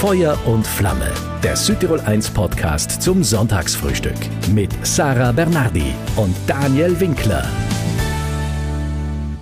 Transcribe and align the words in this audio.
Feuer 0.00 0.38
und 0.44 0.66
Flamme, 0.66 1.10
der 1.42 1.56
Südtirol 1.56 2.00
1 2.00 2.28
Podcast 2.28 3.00
zum 3.00 3.24
Sonntagsfrühstück 3.24 4.18
mit 4.52 4.70
Sarah 4.86 5.32
Bernardi 5.32 5.94
und 6.16 6.36
Daniel 6.46 7.00
Winkler. 7.00 7.42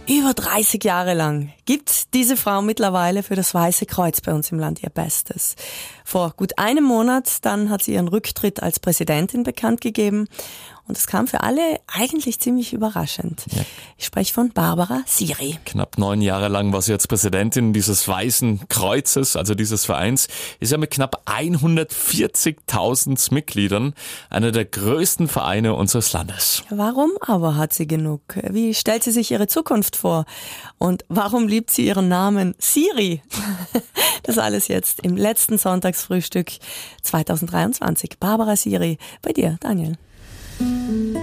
Über 0.09 0.32
30 0.32 0.85
Jahre 0.85 1.14
lang 1.14 1.51
gibt 1.64 2.14
diese 2.14 2.37
Frau 2.37 2.62
mittlerweile 2.62 3.22
für 3.22 3.34
das 3.34 3.54
Weiße 3.54 3.87
Kreuz 3.87 4.21
bei 4.21 4.32
uns 4.32 4.53
im 4.53 4.59
Land 4.59 4.82
ihr 4.82 4.90
Bestes. 4.90 5.57
Vor 6.04 6.34
gut 6.36 6.59
einem 6.59 6.84
Monat 6.84 7.45
dann 7.45 7.71
hat 7.71 7.82
sie 7.82 7.95
ihren 7.95 8.09
Rücktritt 8.09 8.62
als 8.62 8.80
Präsidentin 8.80 9.43
bekannt 9.43 9.80
gegeben 9.80 10.29
und 10.86 10.98
es 10.98 11.07
kam 11.07 11.27
für 11.27 11.40
alle 11.40 11.80
eigentlich 11.86 12.40
ziemlich 12.40 12.75
überraschend. 12.75 13.46
Ja. 13.50 13.62
Ich 13.96 14.04
spreche 14.04 14.35
von 14.35 14.50
Barbara 14.50 15.00
Siri. 15.07 15.58
Knapp 15.64 15.96
neun 15.96 16.21
Jahre 16.21 16.48
lang 16.48 16.75
war 16.75 16.82
sie 16.82 16.93
jetzt 16.93 17.08
Präsidentin 17.08 17.72
dieses 17.72 18.07
Weißen 18.07 18.68
Kreuzes, 18.68 19.35
also 19.35 19.54
dieses 19.54 19.86
Vereins. 19.86 20.29
Ist 20.61 20.72
ja 20.72 20.79
mit 20.79 20.90
knapp 20.90 21.22
140.000 21.25 23.32
Mitgliedern 23.32 23.94
einer 24.29 24.53
der 24.53 24.67
größten 24.67 25.26
Vereine 25.26 25.75
unseres 25.75 26.12
Landes. 26.12 26.62
Warum 26.68 27.12
aber 27.21 27.57
hat 27.57 27.72
sie 27.72 27.86
genug? 27.86 28.21
Wie 28.50 28.75
stellt 28.75 29.04
sie 29.04 29.12
sich 29.12 29.31
ihre 29.31 29.46
Zukunft 29.46 29.96
vor? 29.96 30.26
Und 30.76 31.07
warum 31.08 31.49
liebt 31.54 31.71
sie 31.71 31.86
ihren 31.86 32.08
Namen 32.08 32.55
Siri? 32.58 33.22
Das 34.27 34.39
alles 34.39 34.69
jetzt 34.69 35.00
im 35.00 35.19
letzten 35.19 35.58
Sonntagsfrühstück 35.58 36.53
2023. 37.03 38.19
Barbara 38.19 38.56
Siri 38.56 38.97
bei 39.20 39.33
dir, 39.33 39.58
Daniel. 39.61 39.98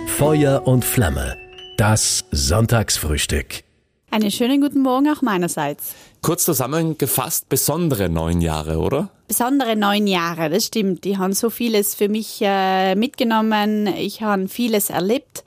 Feuer 0.05 0.67
und 0.67 0.85
Flamme. 0.85 1.35
Das 1.77 2.25
Sonntagsfrühstück. 2.29 3.63
Einen 4.11 4.29
schönen 4.29 4.61
guten 4.61 4.81
Morgen 4.81 5.09
auch 5.09 5.23
meinerseits. 5.23 5.95
Kurz 6.23 6.45
zusammengefasst, 6.45 7.49
besondere 7.49 8.07
neun 8.07 8.41
Jahre, 8.41 8.77
oder? 8.77 9.09
Besondere 9.27 9.75
neun 9.75 10.05
Jahre, 10.05 10.51
das 10.51 10.67
stimmt. 10.67 11.03
Ich 11.07 11.17
habe 11.17 11.33
so 11.33 11.49
vieles 11.49 11.95
für 11.95 12.09
mich 12.09 12.37
äh, 12.41 12.93
mitgenommen. 12.93 13.87
Ich 13.87 14.21
habe 14.21 14.47
vieles 14.47 14.91
erlebt. 14.91 15.43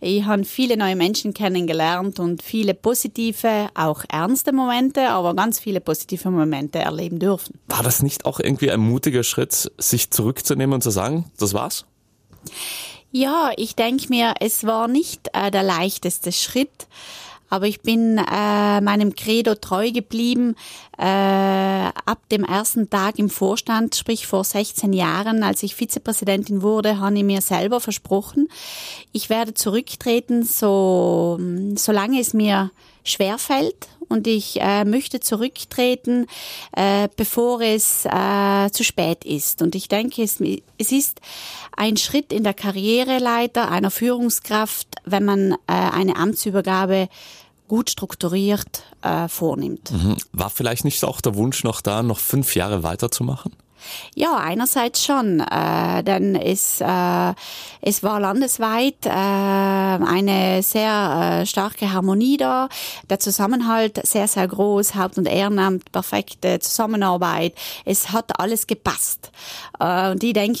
Ich 0.00 0.24
habe 0.24 0.44
viele 0.44 0.76
neue 0.76 0.96
Menschen 0.96 1.32
kennengelernt 1.32 2.18
und 2.18 2.42
viele 2.42 2.74
positive, 2.74 3.68
auch 3.74 4.02
ernste 4.08 4.52
Momente, 4.52 5.10
aber 5.10 5.34
ganz 5.34 5.60
viele 5.60 5.80
positive 5.80 6.28
Momente 6.28 6.80
erleben 6.80 7.20
dürfen. 7.20 7.60
War 7.68 7.84
das 7.84 8.02
nicht 8.02 8.24
auch 8.24 8.40
irgendwie 8.40 8.72
ein 8.72 8.80
mutiger 8.80 9.22
Schritt, 9.22 9.70
sich 9.78 10.10
zurückzunehmen 10.10 10.74
und 10.74 10.82
zu 10.82 10.90
sagen, 10.90 11.30
das 11.38 11.54
war's? 11.54 11.86
Ja, 13.12 13.52
ich 13.56 13.76
denke 13.76 14.08
mir, 14.08 14.34
es 14.40 14.64
war 14.64 14.88
nicht 14.88 15.30
äh, 15.32 15.52
der 15.52 15.62
leichteste 15.62 16.32
Schritt, 16.32 16.88
aber 17.48 17.66
ich 17.66 17.80
bin 17.80 18.18
äh, 18.18 18.80
meinem 18.80 19.14
Credo 19.14 19.54
treu 19.54 19.90
geblieben. 19.90 20.54
Äh, 20.98 21.04
ab 21.04 22.18
dem 22.30 22.44
ersten 22.44 22.90
Tag 22.90 23.18
im 23.18 23.30
Vorstand, 23.30 23.94
sprich 23.94 24.26
vor 24.26 24.44
16 24.44 24.92
Jahren, 24.92 25.42
als 25.42 25.62
ich 25.62 25.74
Vizepräsidentin 25.74 26.62
wurde, 26.62 26.98
habe 26.98 27.16
ich 27.16 27.24
mir 27.24 27.40
selber 27.40 27.80
versprochen, 27.80 28.48
ich 29.12 29.30
werde 29.30 29.54
zurücktreten, 29.54 30.44
so 30.44 31.38
solange 31.76 32.20
es 32.20 32.34
mir 32.34 32.70
schwerfällt 33.06 33.88
und 34.08 34.26
ich 34.26 34.60
äh, 34.60 34.84
möchte 34.84 35.20
zurücktreten, 35.20 36.26
äh, 36.72 37.08
bevor 37.16 37.60
es 37.60 38.04
äh, 38.04 38.70
zu 38.70 38.84
spät 38.84 39.24
ist. 39.24 39.62
Und 39.62 39.74
ich 39.74 39.88
denke, 39.88 40.22
es, 40.22 40.40
es 40.78 40.92
ist 40.92 41.20
ein 41.76 41.96
Schritt 41.96 42.32
in 42.32 42.44
der 42.44 42.54
Karriereleiter 42.54 43.70
einer 43.70 43.90
Führungskraft, 43.90 44.88
wenn 45.04 45.24
man 45.24 45.52
äh, 45.52 45.56
eine 45.66 46.16
Amtsübergabe 46.16 47.08
gut 47.68 47.90
strukturiert 47.90 48.84
äh, 49.02 49.28
vornimmt. 49.28 49.90
Mhm. 49.90 50.16
War 50.32 50.50
vielleicht 50.50 50.84
nicht 50.84 51.02
auch 51.04 51.20
der 51.20 51.34
Wunsch 51.34 51.64
noch 51.64 51.80
da, 51.80 52.02
noch 52.02 52.20
fünf 52.20 52.54
Jahre 52.54 52.82
weiterzumachen? 52.82 53.52
Ja, 54.14 54.36
einerseits 54.36 55.04
schon, 55.04 55.40
äh, 55.40 56.02
denn 56.02 56.34
es, 56.34 56.80
äh, 56.80 57.34
es 57.82 58.02
war 58.02 58.20
landesweit 58.20 59.04
äh, 59.04 59.10
eine 59.10 60.62
sehr 60.62 61.40
äh, 61.42 61.46
starke 61.46 61.92
Harmonie 61.92 62.36
da, 62.36 62.68
der 63.08 63.18
Zusammenhalt 63.18 64.04
sehr, 64.06 64.28
sehr 64.28 64.48
groß, 64.48 64.94
Haupt- 64.94 65.18
und 65.18 65.26
Ehrenamt, 65.26 65.92
perfekte 65.92 66.58
Zusammenarbeit, 66.60 67.54
es 67.84 68.10
hat 68.10 68.40
alles 68.40 68.66
gepasst. 68.66 69.30
Äh, 69.78 70.10
und 70.10 70.24
ich 70.24 70.32
denke, 70.32 70.58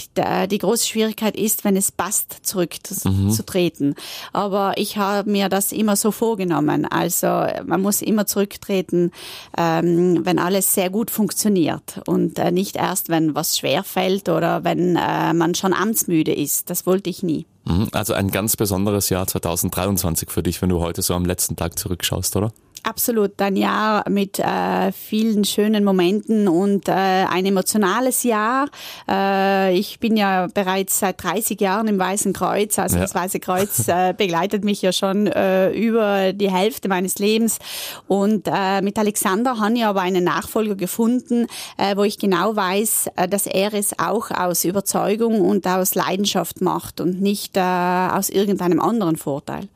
die 0.48 0.58
große 0.58 0.86
Schwierigkeit 0.86 1.36
ist, 1.36 1.64
wenn 1.64 1.76
es 1.76 1.90
passt, 1.92 2.46
zurückzutreten. 2.46 3.88
Mhm. 3.88 3.94
Aber 4.32 4.74
ich 4.76 4.98
habe 4.98 5.30
mir 5.30 5.48
das 5.48 5.72
immer 5.72 5.96
so 5.96 6.10
vorgenommen, 6.10 6.84
also 6.84 7.26
man 7.64 7.80
muss 7.80 8.02
immer 8.02 8.26
zurücktreten, 8.26 9.10
ähm, 9.56 10.24
wenn 10.24 10.38
alles 10.38 10.72
sehr 10.74 10.90
gut 10.90 11.10
funktioniert 11.10 12.00
und 12.06 12.38
äh, 12.38 12.50
nicht 12.50 12.76
erst, 12.76 13.05
wenn 13.08 13.16
wenn 13.16 13.34
was 13.34 13.58
schwer 13.58 13.82
fällt 13.82 14.28
oder 14.28 14.64
wenn 14.64 14.96
äh, 14.96 15.32
man 15.32 15.54
schon 15.54 15.72
amtsmüde 15.72 16.34
ist. 16.34 16.70
Das 16.70 16.86
wollte 16.86 17.10
ich 17.10 17.22
nie. 17.22 17.46
Mhm, 17.64 17.88
also 17.92 18.14
ein 18.14 18.30
ganz 18.30 18.56
besonderes 18.56 19.08
Jahr 19.08 19.26
2023 19.26 20.30
für 20.30 20.42
dich, 20.42 20.60
wenn 20.62 20.68
du 20.68 20.80
heute 20.80 21.02
so 21.02 21.14
am 21.14 21.24
letzten 21.24 21.56
Tag 21.56 21.78
zurückschaust, 21.78 22.36
oder? 22.36 22.52
Absolut, 22.88 23.42
ein 23.42 23.56
Jahr 23.56 24.08
mit 24.08 24.38
äh, 24.38 24.92
vielen 24.92 25.44
schönen 25.44 25.82
Momenten 25.82 26.46
und 26.46 26.88
äh, 26.88 26.92
ein 26.92 27.44
emotionales 27.44 28.22
Jahr. 28.22 28.68
Äh, 29.10 29.76
ich 29.76 29.98
bin 29.98 30.16
ja 30.16 30.46
bereits 30.54 31.00
seit 31.00 31.20
30 31.20 31.60
Jahren 31.60 31.88
im 31.88 31.98
Weißen 31.98 32.32
Kreuz, 32.32 32.78
also 32.78 32.94
ja. 32.94 33.02
das 33.02 33.12
Weiße 33.12 33.40
Kreuz 33.40 33.88
äh, 33.88 34.14
begleitet 34.16 34.64
mich 34.64 34.82
ja 34.82 34.92
schon 34.92 35.26
äh, 35.26 35.72
über 35.72 36.32
die 36.32 36.48
Hälfte 36.48 36.88
meines 36.88 37.18
Lebens. 37.18 37.58
Und 38.06 38.46
äh, 38.46 38.80
mit 38.82 38.96
Alexander 39.00 39.58
habe 39.58 39.74
ich 39.74 39.84
aber 39.84 40.02
einen 40.02 40.22
Nachfolger 40.22 40.76
gefunden, 40.76 41.48
äh, 41.78 41.96
wo 41.96 42.04
ich 42.04 42.20
genau 42.20 42.54
weiß, 42.54 43.08
äh, 43.16 43.26
dass 43.26 43.48
er 43.48 43.74
es 43.74 43.98
auch 43.98 44.30
aus 44.30 44.64
Überzeugung 44.64 45.40
und 45.40 45.66
aus 45.66 45.96
Leidenschaft 45.96 46.60
macht 46.60 47.00
und 47.00 47.20
nicht 47.20 47.56
äh, 47.56 47.60
aus 47.60 48.28
irgendeinem 48.28 48.80
anderen 48.80 49.16
Vorteil. 49.16 49.68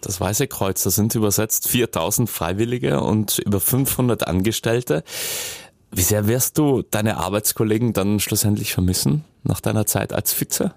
Das 0.00 0.20
Weiße 0.20 0.46
Kreuz, 0.46 0.82
da 0.82 0.90
sind 0.90 1.14
übersetzt 1.14 1.68
4000 1.68 2.28
Freiwillige 2.28 3.00
und 3.00 3.38
über 3.38 3.60
500 3.60 4.26
Angestellte. 4.26 5.02
Wie 5.90 6.02
sehr 6.02 6.26
wirst 6.28 6.58
du 6.58 6.82
deine 6.82 7.16
Arbeitskollegen 7.16 7.92
dann 7.92 8.20
schlussendlich 8.20 8.72
vermissen 8.72 9.24
nach 9.42 9.60
deiner 9.60 9.86
Zeit 9.86 10.12
als 10.12 10.32
Vize? 10.32 10.72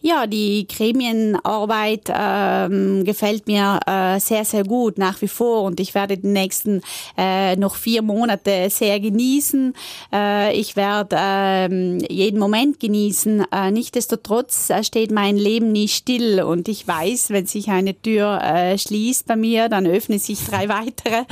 Ja, 0.00 0.26
die 0.26 0.68
Gremienarbeit 0.68 2.12
ähm, 2.14 3.04
gefällt 3.04 3.46
mir 3.46 3.80
äh, 3.86 4.20
sehr, 4.20 4.44
sehr 4.44 4.62
gut 4.62 4.98
nach 4.98 5.22
wie 5.22 5.28
vor 5.28 5.62
und 5.62 5.80
ich 5.80 5.94
werde 5.94 6.18
die 6.18 6.26
nächsten 6.26 6.82
äh, 7.16 7.56
noch 7.56 7.76
vier 7.76 8.02
Monate 8.02 8.68
sehr 8.68 9.00
genießen. 9.00 9.72
Äh, 10.12 10.54
ich 10.60 10.76
werde 10.76 11.16
äh, 11.18 12.12
jeden 12.12 12.38
Moment 12.38 12.80
genießen. 12.80 13.46
Äh, 13.50 13.70
Nichtsdestotrotz 13.70 14.68
äh, 14.68 14.84
steht 14.84 15.10
mein 15.10 15.38
Leben 15.38 15.72
nie 15.72 15.88
still 15.88 16.42
und 16.42 16.68
ich 16.68 16.86
weiß, 16.86 17.30
wenn 17.30 17.46
sich 17.46 17.68
eine 17.68 17.94
Tür 17.94 18.42
äh, 18.42 18.76
schließt 18.76 19.26
bei 19.26 19.36
mir, 19.36 19.70
dann 19.70 19.86
öffnen 19.86 20.18
sich 20.18 20.44
drei 20.44 20.68
weitere 20.68 21.24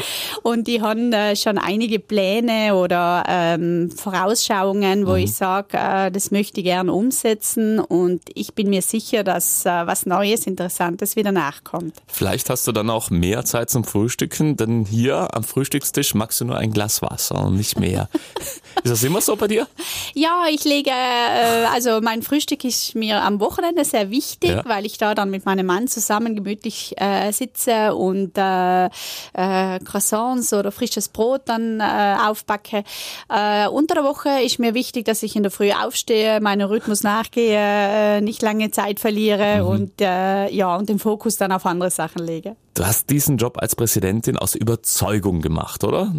und 0.43 0.67
die 0.67 0.81
haben 0.81 1.13
äh, 1.13 1.37
schon 1.37 1.59
einige 1.59 1.99
Pläne 1.99 2.75
oder 2.75 3.25
ähm, 3.29 3.91
Vorausschauungen, 3.91 5.07
wo 5.07 5.13
mhm. 5.13 5.19
ich 5.19 5.35
sage, 5.35 5.77
äh, 5.77 6.11
das 6.11 6.31
möchte 6.31 6.61
ich 6.61 6.65
gern 6.65 6.89
umsetzen 6.89 7.79
und 7.79 8.12
ich 8.35 8.55
bin 8.55 8.71
mir 8.71 8.83
sicher, 8.83 9.25
dass 9.25 9.65
äh, 9.65 9.87
was 9.87 10.07
Neues, 10.07 10.47
Interessantes 10.47 11.17
wieder 11.17 11.33
nachkommt. 11.33 11.95
Vielleicht 12.07 12.51
hast 12.51 12.67
du 12.67 12.73
dann 12.73 12.91
auch 12.91 13.11
mehr 13.11 13.45
Zeit 13.45 13.71
zum 13.71 13.85
Frühstücken, 13.85 14.57
denn 14.57 14.85
hier 14.85 15.35
am 15.35 15.45
Frühstückstisch 15.45 16.15
magst 16.15 16.41
du 16.41 16.45
nur 16.45 16.57
ein 16.57 16.73
Glas 16.73 17.03
Wasser 17.03 17.47
und 17.47 17.57
nicht 17.57 17.79
mehr. 17.79 18.09
ist 18.83 18.91
das 18.91 19.03
immer 19.03 19.21
so 19.21 19.37
bei 19.37 19.49
dir? 19.49 19.67
Ja, 20.15 20.45
ich 20.51 20.65
lege, 20.65 20.91
äh, 20.91 21.65
also 21.73 22.01
mein 22.01 22.23
Frühstück 22.23 22.65
ist 22.65 22.95
mir 22.95 23.23
am 23.23 23.41
Wochenende 23.41 23.85
sehr 23.85 24.11
wichtig, 24.11 24.51
ja. 24.51 24.63
weil 24.65 24.87
ich 24.87 24.99
da 24.99 25.15
dann 25.15 25.31
mit 25.31 25.47
meinem 25.47 25.67
Mann 25.67 25.89
zusammen 25.89 26.37
gemütlich 26.37 26.95
äh, 26.99 27.33
sitze 27.33 27.95
und 27.95 28.37
äh, 28.37 28.87
äh, 28.87 29.79
Croissants 29.85 30.53
oder 30.53 30.73
frisches 30.73 31.09
Brot 31.09 31.43
dann 31.47 31.81
äh, 31.81 32.17
aufbacke. 32.27 32.85
Unter 33.29 33.95
der 33.95 34.05
Woche 34.05 34.43
ist 34.43 34.59
mir 34.59 34.75
wichtig, 34.75 35.05
dass 35.05 35.23
ich 35.23 35.37
in 35.37 35.43
der 35.43 35.51
Früh 35.51 35.73
aufstehe, 35.73 36.41
meinen 36.41 36.63
Rhythmus 36.63 37.03
nachgehe, 37.03 37.57
äh, 38.03 38.21
nicht 38.21 38.43
lange 38.43 38.71
Zeit 38.71 39.01
verliere 39.01 39.63
mhm. 39.63 39.69
und 39.69 40.01
äh, 40.01 40.51
ja 40.51 40.77
und 40.77 40.89
den 40.89 40.99
Fokus 40.99 41.37
dann 41.37 41.53
auf 41.53 41.67
andere 41.67 41.91
Sachen 41.91 42.25
lege. 42.25 42.57
Du 42.75 42.85
hast 42.85 43.11
diesen 43.11 43.37
Job 43.37 43.59
als 43.59 43.77
Präsidentin 43.77 44.37
aus 44.37 44.55
Überzeugung 44.55 45.41
gemacht, 45.41 45.85
oder? 45.85 46.13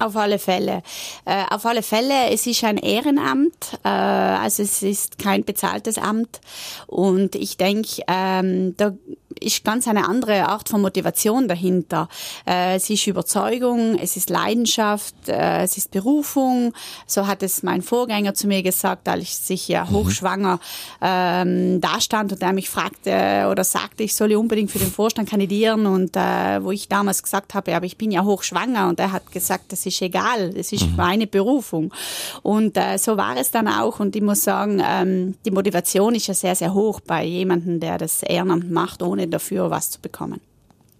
Auf 0.00 0.16
alle 0.16 0.38
Fälle. 0.38 0.82
Äh, 1.24 1.44
auf 1.50 1.66
alle 1.66 1.82
Fälle, 1.82 2.30
es 2.30 2.46
ist 2.46 2.62
ein 2.62 2.76
Ehrenamt, 2.76 3.78
äh, 3.84 3.88
also 3.88 4.62
es 4.62 4.82
ist 4.82 5.18
kein 5.18 5.44
bezahltes 5.44 5.98
Amt. 5.98 6.40
Und 6.86 7.34
ich 7.34 7.56
denke, 7.56 8.02
ähm, 8.06 8.76
da 8.76 8.92
ist 9.40 9.64
ganz 9.64 9.88
eine 9.88 10.08
andere 10.08 10.48
Art 10.48 10.68
von 10.68 10.80
Motivation 10.80 11.48
dahinter. 11.48 12.08
Äh, 12.46 12.76
es 12.76 12.90
ist 12.90 13.06
Überzeugung, 13.06 13.98
es 13.98 14.16
ist 14.16 14.30
Leidenschaft, 14.30 15.14
äh, 15.28 15.62
es 15.62 15.76
ist 15.76 15.90
Berufung. 15.90 16.72
So 17.06 17.26
hat 17.26 17.42
es 17.42 17.62
mein 17.62 17.82
Vorgänger 17.82 18.34
zu 18.34 18.46
mir 18.46 18.62
gesagt, 18.62 19.08
als 19.08 19.48
ich 19.50 19.68
ja 19.68 19.84
mhm. 19.84 19.90
hochschwanger 19.90 20.60
ähm, 21.00 21.80
da 21.80 22.00
stand 22.00 22.32
und 22.32 22.42
er 22.42 22.52
mich 22.52 22.70
fragte 22.70 23.48
oder 23.50 23.64
sagte, 23.64 24.02
ich 24.02 24.14
solle 24.14 24.38
unbedingt 24.38 24.70
für 24.70 24.78
den 24.78 24.90
Vorstand 24.90 25.28
kandidieren 25.28 25.86
und 25.86 26.16
äh, 26.16 26.62
wo 26.62 26.70
ich 26.70 26.88
damals 26.88 27.22
gesagt 27.22 27.54
habe, 27.54 27.74
aber 27.74 27.86
ich 27.86 27.96
bin 27.96 28.10
ja 28.10 28.24
hochschwanger 28.24 28.88
und 28.88 28.98
er 29.00 29.12
hat 29.12 29.30
gesagt, 29.32 29.72
das 29.72 29.86
ist 29.88 30.02
egal, 30.02 30.50
das 30.50 30.72
ist 30.72 30.86
mhm. 30.86 30.96
meine 30.96 31.26
Berufung. 31.26 31.92
Und 32.42 32.76
äh, 32.76 32.98
so 32.98 33.16
war 33.16 33.36
es 33.36 33.50
dann 33.50 33.68
auch 33.68 34.00
und 34.00 34.14
ich 34.14 34.22
muss 34.22 34.42
sagen, 34.42 34.82
ähm, 34.84 35.34
die 35.44 35.50
Motivation 35.50 36.14
ist 36.14 36.26
ja 36.28 36.34
sehr, 36.34 36.54
sehr 36.54 36.74
hoch 36.74 37.00
bei 37.00 37.24
jemandem, 37.24 37.80
der 37.80 37.98
das 37.98 38.22
Ehrenamt 38.22 38.70
macht, 38.70 39.02
ohne 39.02 39.26
dafür 39.26 39.70
was 39.70 39.90
zu 39.90 40.00
bekommen. 40.00 40.40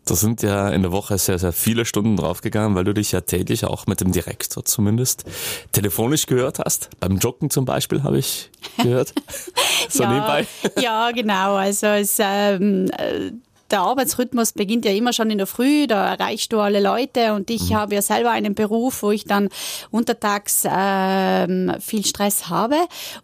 Da 0.08 0.14
sind 0.14 0.42
ja 0.42 0.70
in 0.70 0.80
der 0.80 0.90
Woche 0.90 1.18
sehr, 1.18 1.38
sehr 1.38 1.52
viele 1.52 1.84
Stunden 1.84 2.16
draufgegangen, 2.16 2.74
weil 2.74 2.84
du 2.84 2.94
dich 2.94 3.12
ja 3.12 3.20
täglich 3.20 3.66
auch 3.66 3.86
mit 3.86 4.00
dem 4.00 4.10
Direktor 4.10 4.64
zumindest 4.64 5.24
telefonisch 5.72 6.24
gehört 6.24 6.60
hast. 6.60 6.88
Beim 6.98 7.18
Joggen 7.18 7.50
zum 7.50 7.66
Beispiel 7.66 8.02
habe 8.02 8.18
ich 8.18 8.50
gehört. 8.78 9.12
so 9.90 10.04
ja, 10.04 10.10
nebenbei. 10.10 10.46
Ja, 10.80 11.10
genau. 11.10 11.56
Also 11.56 11.88
es, 11.88 12.16
ähm, 12.20 12.90
äh, 12.96 13.32
der 13.70 13.80
Arbeitsrhythmus 13.80 14.52
beginnt 14.52 14.84
ja 14.84 14.92
immer 14.92 15.12
schon 15.12 15.30
in 15.30 15.38
der 15.38 15.46
Früh, 15.46 15.86
da 15.86 16.14
erreichst 16.14 16.52
du 16.52 16.60
alle 16.60 16.80
Leute 16.80 17.34
und 17.34 17.50
ich 17.50 17.70
mhm. 17.70 17.74
habe 17.76 17.94
ja 17.94 18.02
selber 18.02 18.30
einen 18.30 18.54
Beruf, 18.54 19.02
wo 19.02 19.10
ich 19.10 19.24
dann 19.24 19.48
untertags 19.90 20.64
ähm, 20.70 21.74
viel 21.80 22.04
Stress 22.04 22.48
habe 22.48 22.76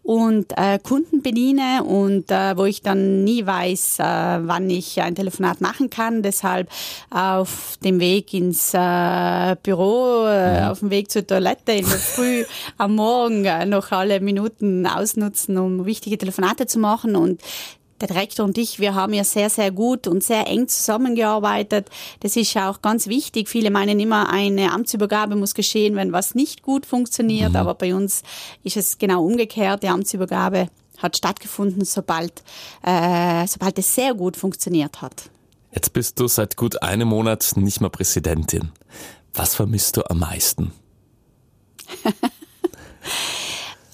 und 0.03 0.53
äh, 0.57 0.79
Kunden 0.79 1.23
bediene 1.23 1.83
und 1.85 2.31
äh, 2.31 2.57
wo 2.57 2.65
ich 2.65 2.83
dann 2.83 3.25
nie 3.25 3.47
weiß, 3.47 3.99
äh, 4.01 4.03
wann 4.03 4.69
ich 4.69 5.01
ein 5.01 5.15
Telefonat 5.15 5.61
machen 5.61 5.91
kann. 5.91 6.23
Deshalb 6.23 6.69
auf 7.11 7.79
dem 7.83 8.01
Weg 8.01 8.35
ins 8.35 8.75
äh, 8.75 9.57
Büro, 9.63 10.27
äh, 10.27 10.61
mhm. 10.61 10.69
auf 10.69 10.81
dem 10.81 10.91
Weg 10.91 11.11
zur 11.11 11.27
Toilette 11.27 11.73
in 11.73 11.89
der 11.89 11.99
Früh 11.99 12.45
am 12.77 12.97
Morgen 12.97 13.45
äh, 13.45 13.65
noch 13.67 13.93
alle 13.93 14.21
Minuten 14.21 14.87
ausnutzen, 14.87 15.59
um 15.59 15.87
wichtige 15.87 16.19
Telefonate 16.19 16.67
zu 16.67 16.79
machen 16.79 17.17
und 17.17 17.41
der 18.01 18.09
Direktor 18.09 18.45
und 18.45 18.59
ich, 18.59 18.81
wir 18.81 18.95
haben 18.95 19.13
ja 19.15 19.25
sehr, 19.25 19.51
sehr 19.51 19.71
gut 19.71 20.07
und 20.07 20.23
sehr 20.23 20.47
eng 20.47 20.69
zusammengearbeitet. 20.69 21.89
Das 22.21 22.37
ist 22.37 22.55
ja 22.55 22.71
auch 22.71 22.83
ganz 22.83 23.07
wichtig. 23.07 23.49
Viele 23.49 23.71
meinen 23.71 24.01
immer, 24.01 24.31
eine 24.31 24.73
Amtsübergabe 24.73 25.37
muss 25.37 25.55
geschehen, 25.55 25.97
wenn 25.97 26.13
was 26.13 26.35
nicht 26.35 26.63
gut 26.63 26.87
funktioniert. 26.87 27.51
Mhm. 27.51 27.57
Aber 27.57 27.75
bei 27.75 27.95
uns 27.95 28.23
ist 28.63 28.77
es 28.77 28.99
genau 28.99 29.25
umgekehrt. 29.25 29.83
Die 29.83 29.89
Amtsübergabe 29.89 30.69
hat 30.99 31.17
stattgefunden, 31.17 31.85
sobald, 31.85 32.43
äh, 32.83 33.47
sobald 33.47 33.79
es 33.79 33.95
sehr 33.95 34.15
gut 34.15 34.37
funktioniert 34.37 35.03
hat. 35.03 35.31
Jetzt 35.73 35.93
bist 35.93 36.21
du 36.21 36.29
seit 36.29 36.57
gut 36.57 36.83
einem 36.83 37.09
Monat 37.09 37.53
nicht 37.57 37.81
mehr 37.81 37.91
Präsidentin. 37.91 38.71
Was 39.33 39.55
vermisst 39.55 39.97
du 39.97 40.09
am 40.09 40.21
meisten? 40.21 40.73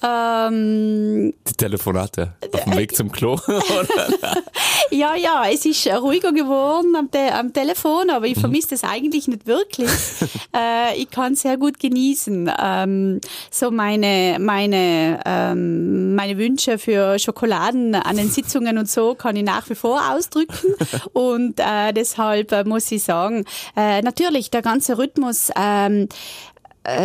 Ähm, 0.03 1.33
Die 1.47 1.53
Telefonate 1.53 2.33
auf 2.51 2.63
dem 2.63 2.75
Weg 2.75 2.95
zum 2.95 3.11
Klo. 3.11 3.39
ja, 4.91 5.15
ja, 5.15 5.43
es 5.51 5.65
ist 5.65 5.87
ruhiger 5.87 6.31
geworden 6.31 6.95
am, 6.95 7.11
Te 7.11 7.33
am 7.33 7.53
Telefon, 7.53 8.09
aber 8.09 8.25
ich 8.25 8.35
mhm. 8.37 8.41
vermisse 8.41 8.75
es 8.75 8.83
eigentlich 8.83 9.27
nicht 9.27 9.45
wirklich. 9.45 9.89
äh, 10.55 10.97
ich 10.97 11.09
kann 11.11 11.35
sehr 11.35 11.57
gut 11.57 11.79
genießen. 11.79 12.51
Ähm, 12.59 13.21
so 13.51 13.69
meine, 13.69 14.37
meine, 14.39 15.19
ähm, 15.25 16.15
meine 16.15 16.37
Wünsche 16.37 16.79
für 16.79 17.19
Schokoladen 17.19 17.95
an 17.95 18.17
den 18.17 18.29
Sitzungen 18.29 18.77
und 18.77 18.89
so 18.89 19.13
kann 19.13 19.35
ich 19.35 19.43
nach 19.43 19.69
wie 19.69 19.75
vor 19.75 20.01
ausdrücken. 20.11 20.75
Und 21.13 21.59
äh, 21.59 21.93
deshalb 21.93 22.51
äh, 22.51 22.63
muss 22.63 22.91
ich 22.91 23.03
sagen, 23.03 23.45
äh, 23.75 24.01
natürlich 24.01 24.49
der 24.49 24.61
ganze 24.61 24.97
Rhythmus, 24.97 25.51
ähm, 25.55 26.03
äh, 26.03 26.07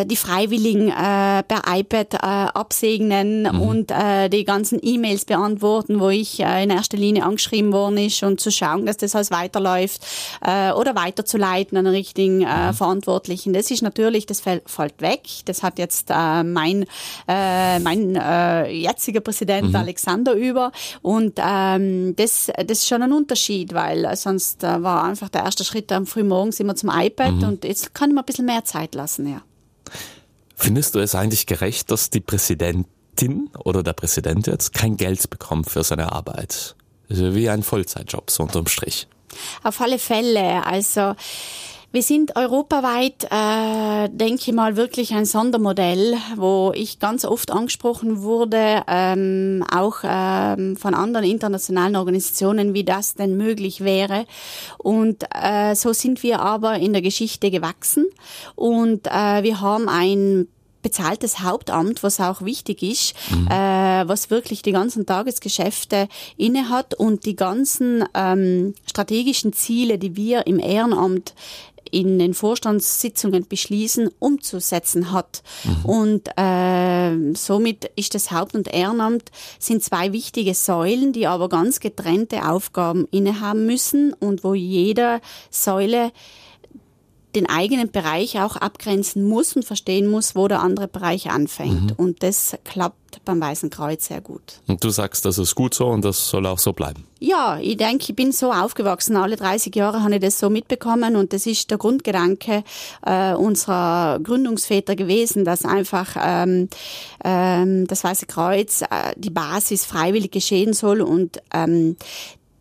die 0.06 0.16
Freiwilligen 0.16 0.88
äh, 0.88 1.42
per 1.42 1.62
iPad 1.66 2.14
äh, 2.14 2.18
absegnen 2.18 3.42
mhm. 3.42 3.60
und 3.60 3.90
äh, 3.90 4.30
die 4.30 4.44
ganzen 4.44 4.78
E-Mails 4.82 5.26
beantworten, 5.26 6.00
wo 6.00 6.08
ich 6.08 6.40
äh, 6.40 6.64
in 6.64 6.70
erster 6.70 6.96
Linie 6.96 7.24
angeschrieben 7.24 7.72
worden 7.72 7.98
ist 7.98 8.22
und 8.22 8.40
zu 8.40 8.50
schauen, 8.50 8.86
dass 8.86 8.96
das 8.96 9.14
alles 9.14 9.30
weiterläuft 9.30 10.00
äh, 10.40 10.72
oder 10.72 10.94
weiterzuleiten 10.94 11.76
an 11.76 11.84
den 11.84 11.94
richtigen 11.94 12.40
äh, 12.40 12.68
mhm. 12.68 12.74
Verantwortlichen. 12.74 13.52
Das 13.52 13.70
ist 13.70 13.82
natürlich, 13.82 14.24
das 14.24 14.40
fällt, 14.40 14.64
weg. 15.00 15.22
Das 15.44 15.62
hat 15.62 15.78
jetzt 15.78 16.10
äh, 16.10 16.42
mein, 16.42 16.86
äh, 17.28 17.78
mein 17.80 18.16
äh, 18.16 18.70
jetziger 18.70 19.20
Präsident 19.20 19.68
mhm. 19.68 19.76
Alexander 19.76 20.32
über 20.32 20.72
und 21.02 21.38
ähm, 21.38 22.16
das, 22.16 22.50
das 22.56 22.78
ist 22.78 22.88
schon 22.88 23.02
ein 23.02 23.12
Unterschied, 23.12 23.74
weil 23.74 24.16
sonst 24.16 24.64
äh, 24.64 24.82
war 24.82 25.04
einfach 25.04 25.28
der 25.28 25.42
erste 25.42 25.64
Schritt 25.64 25.92
am 25.92 26.06
Frühmorgens 26.06 26.60
immer 26.60 26.76
zum 26.76 26.90
iPad 26.90 27.34
mhm. 27.34 27.44
und 27.44 27.64
jetzt 27.64 27.94
kann 27.94 28.10
ich 28.10 28.14
mir 28.14 28.22
ein 28.22 28.26
bisschen 28.26 28.46
mehr 28.46 28.64
Zeit 28.64 28.94
lassen, 28.94 29.28
ja. 29.28 29.42
Findest 30.56 30.94
du 30.94 31.00
es 31.00 31.14
eigentlich 31.14 31.46
gerecht, 31.46 31.90
dass 31.90 32.10
die 32.10 32.20
Präsidentin 32.20 33.50
oder 33.62 33.82
der 33.82 33.92
Präsident 33.92 34.46
jetzt 34.46 34.72
kein 34.72 34.96
Geld 34.96 35.28
bekommt 35.30 35.70
für 35.70 35.84
seine 35.84 36.12
Arbeit? 36.12 36.74
Also 37.08 37.34
wie 37.34 37.48
ein 37.48 37.62
Vollzeitjob, 37.62 38.30
so 38.30 38.42
unterm 38.42 38.66
Strich. 38.66 39.06
Auf 39.62 39.80
alle 39.80 39.98
Fälle. 39.98 40.64
Also, 40.64 41.14
wir 41.92 42.02
sind 42.02 42.36
europaweit, 42.36 43.24
äh, 43.30 44.08
denke 44.10 44.42
ich 44.46 44.52
mal, 44.52 44.76
wirklich 44.76 45.14
ein 45.14 45.24
Sondermodell, 45.24 46.16
wo 46.36 46.72
ich 46.74 46.98
ganz 46.98 47.24
oft 47.24 47.50
angesprochen 47.50 48.22
wurde, 48.22 48.82
ähm, 48.86 49.64
auch 49.72 49.98
ähm, 50.04 50.76
von 50.76 50.94
anderen 50.94 51.24
internationalen 51.24 51.96
Organisationen, 51.96 52.74
wie 52.74 52.84
das 52.84 53.14
denn 53.14 53.36
möglich 53.36 53.82
wäre. 53.82 54.26
Und 54.78 55.24
äh, 55.34 55.74
so 55.74 55.92
sind 55.92 56.22
wir 56.22 56.40
aber 56.40 56.76
in 56.76 56.92
der 56.92 57.02
Geschichte 57.02 57.50
gewachsen 57.50 58.06
und 58.54 59.06
äh, 59.06 59.42
wir 59.42 59.60
haben 59.60 59.88
ein 59.88 60.48
bezahltes 60.86 61.40
Hauptamt, 61.40 62.04
was 62.04 62.20
auch 62.20 62.42
wichtig 62.42 62.80
ist, 62.80 63.14
mhm. 63.28 63.48
äh, 63.48 64.06
was 64.06 64.30
wirklich 64.30 64.62
die 64.62 64.70
ganzen 64.70 65.04
Tagesgeschäfte 65.04 66.06
innehat 66.36 66.94
und 66.94 67.24
die 67.24 67.34
ganzen 67.34 68.04
ähm, 68.14 68.72
strategischen 68.88 69.52
Ziele, 69.52 69.98
die 69.98 70.14
wir 70.14 70.46
im 70.46 70.60
Ehrenamt 70.60 71.34
in 71.90 72.20
den 72.20 72.34
Vorstandssitzungen 72.34 73.48
beschließen, 73.48 74.10
umzusetzen 74.20 75.10
hat. 75.10 75.42
Mhm. 75.64 75.84
Und 75.84 76.28
äh, 76.36 77.34
somit 77.34 77.90
ist 77.96 78.14
das 78.14 78.30
Haupt- 78.30 78.54
und 78.54 78.72
Ehrenamt 78.72 79.32
sind 79.58 79.82
zwei 79.82 80.12
wichtige 80.12 80.54
Säulen, 80.54 81.12
die 81.12 81.26
aber 81.26 81.48
ganz 81.48 81.80
getrennte 81.80 82.48
Aufgaben 82.48 83.08
innehaben 83.10 83.66
müssen 83.66 84.12
und 84.12 84.44
wo 84.44 84.54
jeder 84.54 85.20
Säule 85.50 86.12
den 87.36 87.48
eigenen 87.48 87.90
Bereich 87.90 88.40
auch 88.40 88.56
abgrenzen 88.56 89.28
muss 89.28 89.54
und 89.54 89.64
verstehen 89.64 90.08
muss, 90.08 90.34
wo 90.34 90.48
der 90.48 90.60
andere 90.60 90.88
Bereich 90.88 91.30
anfängt. 91.30 91.90
Mhm. 91.90 91.96
Und 91.96 92.22
das 92.22 92.56
klappt 92.64 93.24
beim 93.24 93.40
Weißen 93.40 93.70
Kreuz 93.70 94.06
sehr 94.06 94.20
gut. 94.20 94.60
Und 94.66 94.82
du 94.82 94.90
sagst, 94.90 95.24
das 95.24 95.38
ist 95.38 95.54
gut 95.54 95.74
so 95.74 95.86
und 95.86 96.04
das 96.04 96.28
soll 96.28 96.46
auch 96.46 96.58
so 96.58 96.72
bleiben? 96.72 97.04
Ja, 97.18 97.58
ich 97.60 97.76
denke, 97.76 98.04
ich 98.08 98.16
bin 98.16 98.30
so 98.30 98.52
aufgewachsen. 98.52 99.16
Alle 99.16 99.36
30 99.36 99.74
Jahre 99.74 100.02
habe 100.02 100.16
ich 100.16 100.20
das 100.20 100.38
so 100.38 100.50
mitbekommen 100.50 101.16
und 101.16 101.32
das 101.32 101.46
ist 101.46 101.70
der 101.70 101.78
Grundgedanke 101.78 102.62
äh, 103.04 103.34
unserer 103.34 104.18
Gründungsväter 104.22 104.96
gewesen, 104.96 105.44
dass 105.44 105.64
einfach 105.64 106.16
ähm, 106.20 106.68
ähm, 107.24 107.86
das 107.86 108.04
Weiße 108.04 108.26
Kreuz 108.26 108.82
äh, 108.82 109.14
die 109.16 109.30
Basis 109.30 109.86
freiwillig 109.86 110.30
geschehen 110.30 110.74
soll 110.74 111.00
und 111.00 111.40
ähm, 111.54 111.96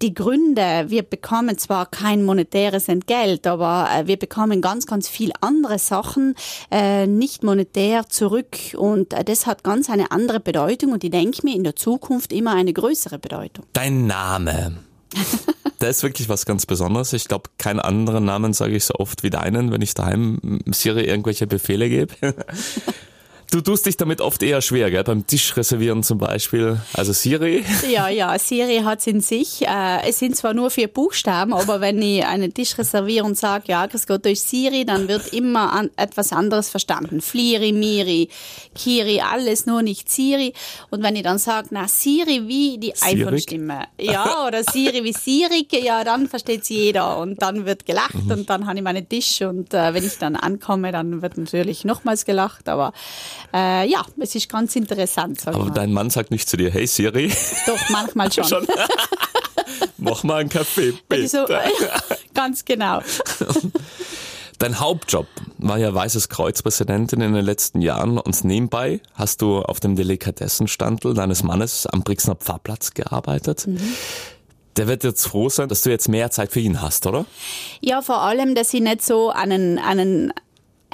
die 0.02 0.14
Gründe, 0.14 0.86
wir 0.88 1.04
bekommen 1.04 1.58
zwar 1.58 1.86
kein 1.86 2.24
monetäres 2.24 2.88
Entgelt, 2.88 3.48
aber 3.48 3.90
äh, 3.94 4.08
wir 4.08 4.18
bekommen 4.18 4.62
ganz, 4.62 4.86
ganz 4.86 5.08
viel 5.08 5.32
andere 5.42 5.80
Sachen 5.80 6.36
äh, 6.72 7.08
nicht 7.08 7.44
monetär 7.44 8.08
zurück 8.10 8.58
und 8.76 9.14
äh, 9.14 9.24
das 9.24 9.46
hat 9.46 9.64
ganz 9.64 9.90
eine 9.90 10.12
andere 10.12 10.40
Bedeutung 10.40 10.92
und 10.92 11.04
ich 11.04 11.12
denke 11.12 11.42
mir 11.44 11.56
in 11.56 11.64
der 11.64 11.76
Zukunft 11.76 12.34
immer 12.34 12.54
eine 12.54 12.74
größere 12.74 13.20
Bedeutung. 13.20 13.66
Dein 13.74 14.08
Name. 14.08 14.78
Der 15.82 15.90
ist 15.90 16.04
wirklich 16.04 16.30
was 16.30 16.46
ganz 16.46 16.66
Besonderes. 16.66 17.12
Ich 17.14 17.28
glaube, 17.28 17.50
keinen 17.58 17.80
anderen 17.80 18.26
Namen 18.26 18.54
sage 18.54 18.76
ich 18.76 18.86
so 18.86 18.96
oft 18.96 19.24
wie 19.24 19.30
deinen, 19.30 19.72
wenn 19.72 19.82
ich 19.82 19.94
daheim 19.94 20.62
Siri 20.72 21.04
irgendwelche 21.04 21.48
Befehle 21.48 21.90
gebe. 21.90 22.14
Du 23.56 23.62
tust 23.62 23.86
dich 23.86 23.96
damit 23.96 24.20
oft 24.20 24.44
eher 24.44 24.62
schwer, 24.62 24.92
gell? 24.92 25.06
Beim 25.06 25.26
Tisch 25.26 25.56
reservieren 25.56 26.04
zum 26.04 26.18
Beispiel. 26.18 26.78
Also 26.92 27.14
Siri. 27.14 27.64
Ja, 27.90 28.10
ja, 28.10 28.38
Siri 28.38 28.82
hat's 28.84 29.08
in 29.08 29.22
sich. 29.22 29.62
Äh, 29.62 30.10
es 30.10 30.20
sind 30.20 30.36
zwar 30.36 30.54
nur 30.54 30.70
vier 30.70 30.90
Buchstaben, 30.90 31.54
aber 31.54 31.80
wenn 31.80 32.02
ich 32.02 32.26
einen 32.26 32.54
Tisch 32.54 32.78
reserviere 32.78 33.24
und 33.24 33.38
sage, 33.38 33.66
ja, 33.68 33.86
grüß 33.86 34.08
Gott 34.08 34.26
durch 34.26 34.42
Siri, 34.42 34.84
dann 34.84 35.08
wird 35.08 35.32
immer 35.32 35.72
an, 35.72 35.90
etwas 35.96 36.34
anderes 36.34 36.68
verstanden. 36.68 37.22
Flieri, 37.22 37.72
Miri, 37.72 38.28
Kiri, 38.74 39.22
alles 39.22 39.66
nur 39.66 39.84
nicht 39.84 40.10
Siri. 40.10 40.52
Und 40.90 41.02
wenn 41.02 41.16
ich 41.16 41.24
dann 41.24 41.38
sage, 41.38 41.70
na, 41.72 41.88
Siri 41.88 42.50
wie 42.50 42.78
die 42.78 42.94
iPhone-Stimme. 42.94 43.84
Ja, 43.98 44.48
oder 44.48 44.64
Siri 44.66 45.02
wie 45.06 45.14
Siri, 45.14 45.66
ja, 45.82 46.04
dann 46.04 46.28
versteht's 46.28 46.68
jeder. 46.68 47.20
Und 47.20 47.42
dann 47.42 47.66
wird 47.66 47.86
gelacht 47.86 48.16
mhm. 48.16 48.32
und 48.32 48.50
dann 48.50 48.68
habe 48.68 48.78
ich 48.78 48.84
meinen 48.84 49.08
Tisch 49.08 49.42
und 49.44 49.74
äh, 49.74 49.94
wenn 49.94 50.06
ich 50.06 50.18
dann 50.18 50.36
ankomme, 50.36 50.92
dann 50.92 51.22
wird 51.22 51.38
natürlich 51.38 51.86
nochmals 51.86 52.26
gelacht, 52.26 52.68
aber 52.68 52.92
äh, 53.54 53.88
ja, 53.90 54.06
es 54.20 54.36
ist 54.36 54.50
ganz 54.50 54.76
interessant. 54.76 55.48
Aber 55.48 55.70
dein 55.70 55.92
Mann 55.92 56.10
sagt 56.10 56.32
nicht 56.32 56.48
zu 56.50 56.58
dir, 56.58 56.72
hey 56.72 56.88
Siri. 56.88 57.32
Doch, 57.66 57.90
manchmal 57.90 58.32
schon. 58.34 58.46
schon? 58.46 58.68
Mach 59.98 60.24
mal 60.24 60.42
einen 60.42 60.50
Kaffee, 60.50 60.94
bitte. 61.10 61.28
So, 61.28 61.46
ganz 62.34 62.64
genau. 62.66 63.02
Dein 64.60 64.80
Hauptjob 64.80 65.28
war 65.58 65.78
ja 65.78 65.94
Weißes 65.94 66.30
Kreuz-Präsidentin 66.30 67.22
in 67.22 67.34
den 67.34 67.44
letzten 67.44 67.82
Jahren 67.82 68.18
und 68.18 68.44
nebenbei 68.44 69.02
hast 69.14 69.42
du 69.42 69.62
auf 69.62 69.80
dem 69.80 69.96
Delikatessenstandel 69.96 71.14
deines 71.14 71.44
Mannes 71.44 71.88
am 71.88 72.04
Brixner 72.04 72.36
Pfarrplatz 72.36 72.94
gearbeitet. 72.94 73.68
Mhm. 73.68 73.80
Der 74.78 74.88
wird 74.88 75.04
jetzt 75.04 75.28
froh 75.28 75.50
sein, 75.50 75.70
dass 75.70 75.82
du 75.82 75.90
jetzt 75.90 76.10
mehr 76.10 76.32
Zeit 76.32 76.52
für 76.52 76.60
ihn 76.60 76.82
hast, 76.82 77.06
oder? 77.08 77.26
Ja, 77.80 78.02
vor 78.02 78.22
allem, 78.22 78.56
dass 78.56 78.74
ich 78.74 78.82
nicht 78.82 79.02
so 79.02 79.30
einen, 79.30 79.80
einen 79.80 80.34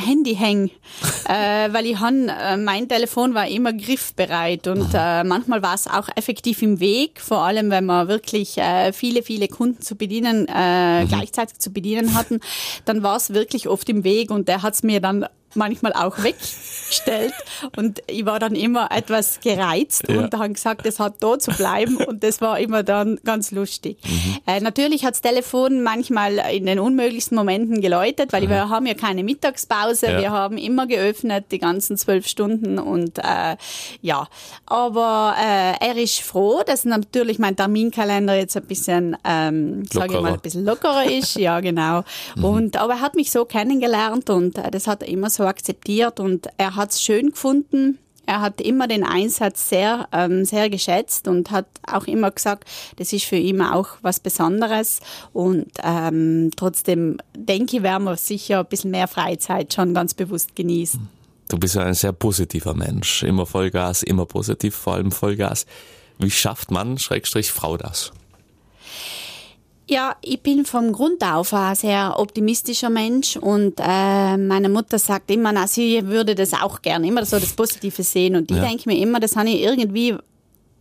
Handy 0.01 0.35
hänge, 0.35 0.69
äh, 1.27 1.71
weil 1.71 1.85
ich 1.85 1.99
han, 1.99 2.29
äh, 2.29 2.57
mein 2.57 2.87
Telefon 2.89 3.33
war 3.33 3.47
immer 3.47 3.73
griffbereit 3.73 4.67
und 4.67 4.89
äh, 4.93 5.23
manchmal 5.23 5.61
war 5.61 5.75
es 5.75 5.87
auch 5.87 6.09
effektiv 6.15 6.61
im 6.61 6.79
Weg, 6.79 7.21
vor 7.21 7.39
allem 7.39 7.69
wenn 7.69 7.85
wir 7.85 8.07
wirklich 8.07 8.57
äh, 8.57 8.93
viele, 8.93 9.23
viele 9.23 9.47
Kunden 9.47 9.81
zu 9.81 9.95
bedienen, 9.95 10.47
äh, 10.47 11.03
mhm. 11.03 11.07
gleichzeitig 11.07 11.59
zu 11.59 11.71
bedienen 11.71 12.13
hatten, 12.13 12.39
dann 12.85 13.03
war 13.03 13.15
es 13.15 13.33
wirklich 13.33 13.67
oft 13.67 13.87
im 13.89 14.03
Weg 14.03 14.31
und 14.31 14.47
der 14.47 14.63
hat 14.63 14.73
es 14.73 14.83
mir 14.83 14.99
dann 14.99 15.25
manchmal 15.55 15.93
auch 15.93 16.23
weggestellt. 16.23 17.33
Und 17.75 18.01
ich 18.07 18.25
war 18.25 18.39
dann 18.39 18.55
immer 18.55 18.91
etwas 18.91 19.39
gereizt 19.39 20.03
ja. 20.09 20.19
und 20.19 20.33
habe 20.33 20.53
gesagt, 20.53 20.85
es 20.85 20.99
hat 20.99 21.15
da 21.19 21.37
zu 21.39 21.51
bleiben. 21.51 21.97
Und 21.97 22.23
das 22.23 22.41
war 22.41 22.59
immer 22.59 22.83
dann 22.83 23.19
ganz 23.23 23.51
lustig. 23.51 23.97
Mhm. 24.03 24.37
Äh, 24.47 24.59
natürlich 24.61 25.05
hat 25.05 25.13
das 25.13 25.21
Telefon 25.21 25.83
manchmal 25.83 26.37
in 26.53 26.65
den 26.65 26.79
unmöglichsten 26.79 27.35
Momenten 27.35 27.81
geläutet, 27.81 28.33
weil 28.33 28.43
mhm. 28.43 28.49
wir 28.49 28.69
haben 28.69 28.85
ja 28.85 28.93
keine 28.93 29.23
Mittagspause. 29.23 30.07
Ja. 30.07 30.19
Wir 30.19 30.31
haben 30.31 30.57
immer 30.57 30.87
geöffnet, 30.87 31.45
die 31.51 31.59
ganzen 31.59 31.97
zwölf 31.97 32.27
Stunden. 32.27 32.79
Und 32.79 33.19
äh, 33.19 33.57
ja, 34.01 34.27
aber 34.65 35.35
äh, 35.39 35.85
er 35.85 35.97
ist 35.97 36.19
froh, 36.21 36.61
dass 36.65 36.85
natürlich 36.85 37.39
mein 37.39 37.55
Terminkalender 37.55 38.35
jetzt 38.35 38.57
ein 38.57 38.65
bisschen, 38.65 39.17
ähm, 39.23 39.83
sage 39.91 40.15
ich 40.15 40.21
mal, 40.21 40.33
ein 40.33 40.39
bisschen 40.39 40.65
lockerer 40.65 41.09
ist. 41.09 41.35
Ja, 41.37 41.59
genau. 41.59 42.03
Mhm. 42.35 42.43
Und, 42.43 42.77
aber 42.77 42.93
er 42.93 43.01
hat 43.01 43.15
mich 43.15 43.31
so 43.31 43.45
kennengelernt 43.45 44.29
und 44.29 44.57
äh, 44.57 44.71
das 44.71 44.87
hat 44.87 45.03
er 45.03 45.07
immer 45.09 45.29
so 45.29 45.40
so 45.41 45.47
akzeptiert 45.47 46.19
und 46.19 46.47
er 46.57 46.75
hat 46.75 46.91
es 46.91 47.01
schön 47.01 47.31
gefunden. 47.31 47.97
Er 48.27 48.41
hat 48.41 48.61
immer 48.61 48.87
den 48.87 49.03
Einsatz 49.03 49.67
sehr, 49.67 50.07
ähm, 50.11 50.45
sehr 50.45 50.69
geschätzt 50.69 51.27
und 51.27 51.49
hat 51.49 51.65
auch 51.85 52.05
immer 52.05 52.29
gesagt, 52.29 52.65
das 52.97 53.11
ist 53.11 53.25
für 53.25 53.35
ihn 53.35 53.61
auch 53.61 53.89
was 54.03 54.19
Besonderes. 54.19 54.99
Und 55.33 55.67
ähm, 55.83 56.51
trotzdem 56.55 57.17
denke 57.35 57.77
ich, 57.77 57.83
werden 57.83 58.03
wir 58.03 58.15
sicher 58.17 58.59
ein 58.59 58.67
bisschen 58.67 58.91
mehr 58.91 59.07
Freizeit 59.07 59.73
schon 59.73 59.93
ganz 59.93 60.13
bewusst 60.13 60.55
genießen. 60.55 61.09
Du 61.49 61.57
bist 61.57 61.75
ja 61.75 61.83
ein 61.83 61.95
sehr 61.95 62.13
positiver 62.13 62.75
Mensch. 62.75 63.23
Immer 63.23 63.45
Vollgas, 63.45 64.03
immer 64.03 64.25
positiv, 64.25 64.75
vor 64.75 64.93
allem 64.93 65.11
Vollgas. 65.11 65.65
Wie 66.19 66.31
schafft 66.31 66.71
Mann, 66.71 66.99
Schrägstrich, 66.99 67.51
Frau 67.51 67.75
das? 67.75 68.13
Ja, 69.91 70.15
ich 70.21 70.41
bin 70.41 70.63
vom 70.63 70.93
Grund 70.93 71.21
auf 71.21 71.53
ein 71.53 71.75
sehr 71.75 72.17
optimistischer 72.17 72.89
Mensch 72.89 73.35
und 73.35 73.73
äh, 73.77 74.37
meine 74.37 74.69
Mutter 74.69 74.97
sagt 74.97 75.29
immer, 75.29 75.51
na, 75.51 75.67
sie 75.67 76.07
würde 76.07 76.33
das 76.33 76.53
auch 76.53 76.81
gerne, 76.81 77.05
immer 77.05 77.25
so 77.25 77.37
das 77.37 77.51
Positive 77.51 78.01
sehen 78.01 78.37
und 78.37 78.49
ich 78.49 78.55
ja. 78.55 78.63
denke 78.63 78.87
mir 78.87 78.97
immer, 78.97 79.19
das 79.19 79.35
habe 79.35 79.49
ich 79.49 79.61
irgendwie 79.61 80.15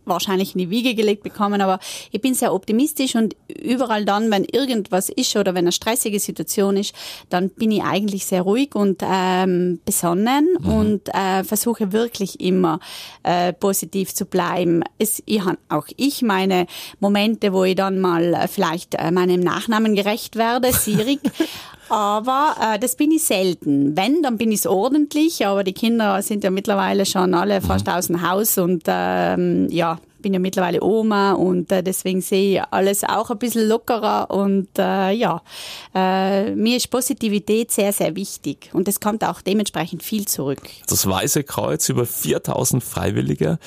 wahrscheinlich 0.05 0.55
in 0.55 0.59
die 0.59 0.69
Wiege 0.69 0.95
gelegt 0.95 1.23
bekommen, 1.23 1.61
aber 1.61 1.79
ich 2.11 2.21
bin 2.21 2.33
sehr 2.33 2.53
optimistisch 2.53 3.15
und 3.15 3.35
überall 3.47 4.05
dann, 4.05 4.31
wenn 4.31 4.43
irgendwas 4.45 5.09
ist 5.09 5.35
oder 5.35 5.53
wenn 5.53 5.65
eine 5.65 5.71
stressige 5.71 6.19
Situation 6.19 6.77
ist, 6.77 6.93
dann 7.29 7.49
bin 7.49 7.71
ich 7.71 7.83
eigentlich 7.83 8.25
sehr 8.25 8.41
ruhig 8.41 8.75
und 8.75 9.01
ähm, 9.03 9.79
besonnen 9.85 10.47
mhm. 10.59 10.69
und 10.69 11.09
äh, 11.13 11.43
versuche 11.43 11.91
wirklich 11.91 12.39
immer 12.39 12.79
äh, 13.23 13.53
positiv 13.53 14.13
zu 14.13 14.25
bleiben. 14.25 14.83
Es, 14.97 15.21
ich 15.25 15.43
habe 15.43 15.57
auch 15.69 15.87
ich 15.97 16.21
meine 16.21 16.67
Momente, 16.99 17.53
wo 17.53 17.63
ich 17.63 17.75
dann 17.75 17.99
mal 17.99 18.33
äh, 18.33 18.47
vielleicht 18.47 18.95
äh, 18.95 19.11
meinem 19.11 19.41
Nachnamen 19.41 19.95
gerecht 19.95 20.35
werde, 20.35 20.71
Sirik. 20.73 21.21
aber 21.91 22.55
äh, 22.59 22.79
das 22.79 22.95
bin 22.95 23.11
ich 23.11 23.23
selten. 23.23 23.97
Wenn, 23.97 24.23
dann 24.23 24.37
bin 24.37 24.51
ich 24.51 24.59
es 24.59 24.67
ordentlich, 24.67 25.45
aber 25.45 25.63
die 25.63 25.73
Kinder 25.73 26.21
sind 26.21 26.43
ja 26.43 26.49
mittlerweile 26.49 27.05
schon 27.05 27.33
alle 27.33 27.59
fast 27.61 27.87
mhm. 27.87 27.93
aus 27.93 28.07
dem 28.07 28.27
Haus 28.27 28.57
und 28.57 28.83
ähm, 28.87 29.67
ja, 29.69 29.99
bin 30.21 30.33
ja 30.33 30.39
mittlerweile 30.39 30.81
Oma 30.81 31.33
und 31.33 31.71
äh, 31.71 31.83
deswegen 31.83 32.21
sehe 32.21 32.59
ich 32.59 32.63
alles 32.71 33.03
auch 33.03 33.29
ein 33.29 33.39
bisschen 33.39 33.67
lockerer 33.67 34.31
und 34.31 34.69
äh, 34.77 35.11
ja, 35.11 35.41
äh, 35.93 36.51
mir 36.55 36.77
ist 36.77 36.89
Positivität 36.89 37.71
sehr, 37.71 37.91
sehr 37.91 38.15
wichtig 38.15 38.69
und 38.71 38.87
es 38.87 38.99
kommt 39.01 39.25
auch 39.25 39.41
dementsprechend 39.41 40.01
viel 40.01 40.25
zurück. 40.27 40.61
Das 40.87 41.05
Weiße 41.05 41.43
Kreuz, 41.43 41.89
über 41.89 42.05
4000 42.05 42.81
Freiwillige 42.81 43.59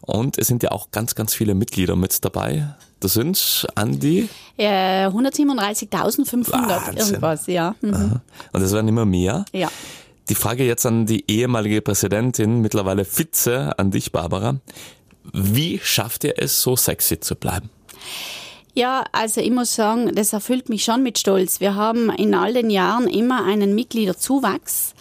und 0.00 0.38
es 0.38 0.46
sind 0.46 0.62
ja 0.62 0.72
auch 0.72 0.90
ganz, 0.92 1.14
ganz 1.14 1.34
viele 1.34 1.54
Mitglieder 1.54 1.96
mit 1.96 2.24
dabei. 2.24 2.74
Das 3.00 3.12
sind 3.14 3.66
an 3.74 3.98
die? 3.98 4.28
Ja, 4.56 5.08
137.500 5.08 6.96
irgendwas, 6.96 7.46
ja. 7.46 7.74
Mhm. 7.80 8.20
Und 8.52 8.62
es 8.62 8.72
werden 8.72 8.88
immer 8.88 9.04
mehr? 9.04 9.44
Ja. 9.52 9.68
Die 10.28 10.34
Frage 10.34 10.64
jetzt 10.64 10.86
an 10.86 11.06
die 11.06 11.24
ehemalige 11.30 11.82
Präsidentin, 11.82 12.60
mittlerweile 12.60 13.04
Vize, 13.04 13.78
an 13.78 13.90
dich, 13.90 14.12
Barbara. 14.12 14.56
Wie 15.32 15.80
schafft 15.82 16.24
ihr 16.24 16.34
es, 16.38 16.62
so 16.62 16.74
sexy 16.74 17.20
zu 17.20 17.36
bleiben? 17.36 17.70
Ja, 18.74 19.04
also 19.12 19.40
ich 19.40 19.50
muss 19.50 19.74
sagen, 19.74 20.14
das 20.14 20.32
erfüllt 20.32 20.68
mich 20.68 20.84
schon 20.84 21.02
mit 21.02 21.18
Stolz. 21.18 21.60
Wir 21.60 21.76
haben 21.76 22.10
in 22.10 22.34
all 22.34 22.52
den 22.52 22.70
Jahren 22.70 23.08
immer 23.08 23.44
einen 23.44 23.74
Mitgliederzuwachs 23.74 24.94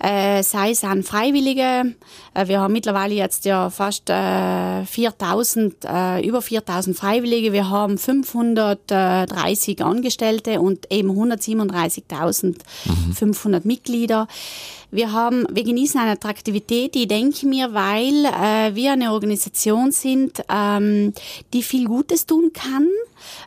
äh, 0.00 0.42
sei 0.42 0.70
es 0.70 0.82
an 0.82 1.02
Freiwillige. 1.02 1.94
Äh, 2.34 2.48
wir 2.48 2.60
haben 2.60 2.72
mittlerweile 2.72 3.14
jetzt 3.14 3.44
ja 3.44 3.70
fast 3.70 4.08
äh, 4.10 4.84
4000, 4.84 5.84
äh, 5.84 6.26
über 6.26 6.42
4000 6.42 6.96
Freiwillige. 6.96 7.52
Wir 7.52 7.68
haben 7.68 7.98
530 7.98 9.84
Angestellte 9.84 10.60
und 10.60 10.90
eben 10.90 11.10
137.500 11.10 12.54
mhm. 13.44 13.60
Mitglieder. 13.64 14.26
Wir 14.90 15.12
haben, 15.12 15.46
wir 15.52 15.62
genießen 15.62 16.00
eine 16.00 16.12
Attraktivität, 16.12 16.94
die 16.94 17.06
denke 17.06 17.46
mir, 17.46 17.74
weil 17.74 18.24
äh, 18.24 18.74
wir 18.74 18.92
eine 18.92 19.12
Organisation 19.12 19.92
sind, 19.92 20.42
ähm, 20.48 21.12
die 21.52 21.62
viel 21.62 21.86
Gutes 21.86 22.26
tun 22.26 22.52
kann 22.52 22.88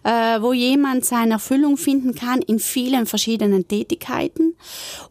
äh, 0.03 0.41
wo 0.41 0.53
jemand 0.53 1.05
seine 1.05 1.33
Erfüllung 1.33 1.77
finden 1.77 2.15
kann 2.15 2.41
in 2.41 2.59
vielen 2.59 3.05
verschiedenen 3.05 3.67
Tätigkeiten 3.67 4.55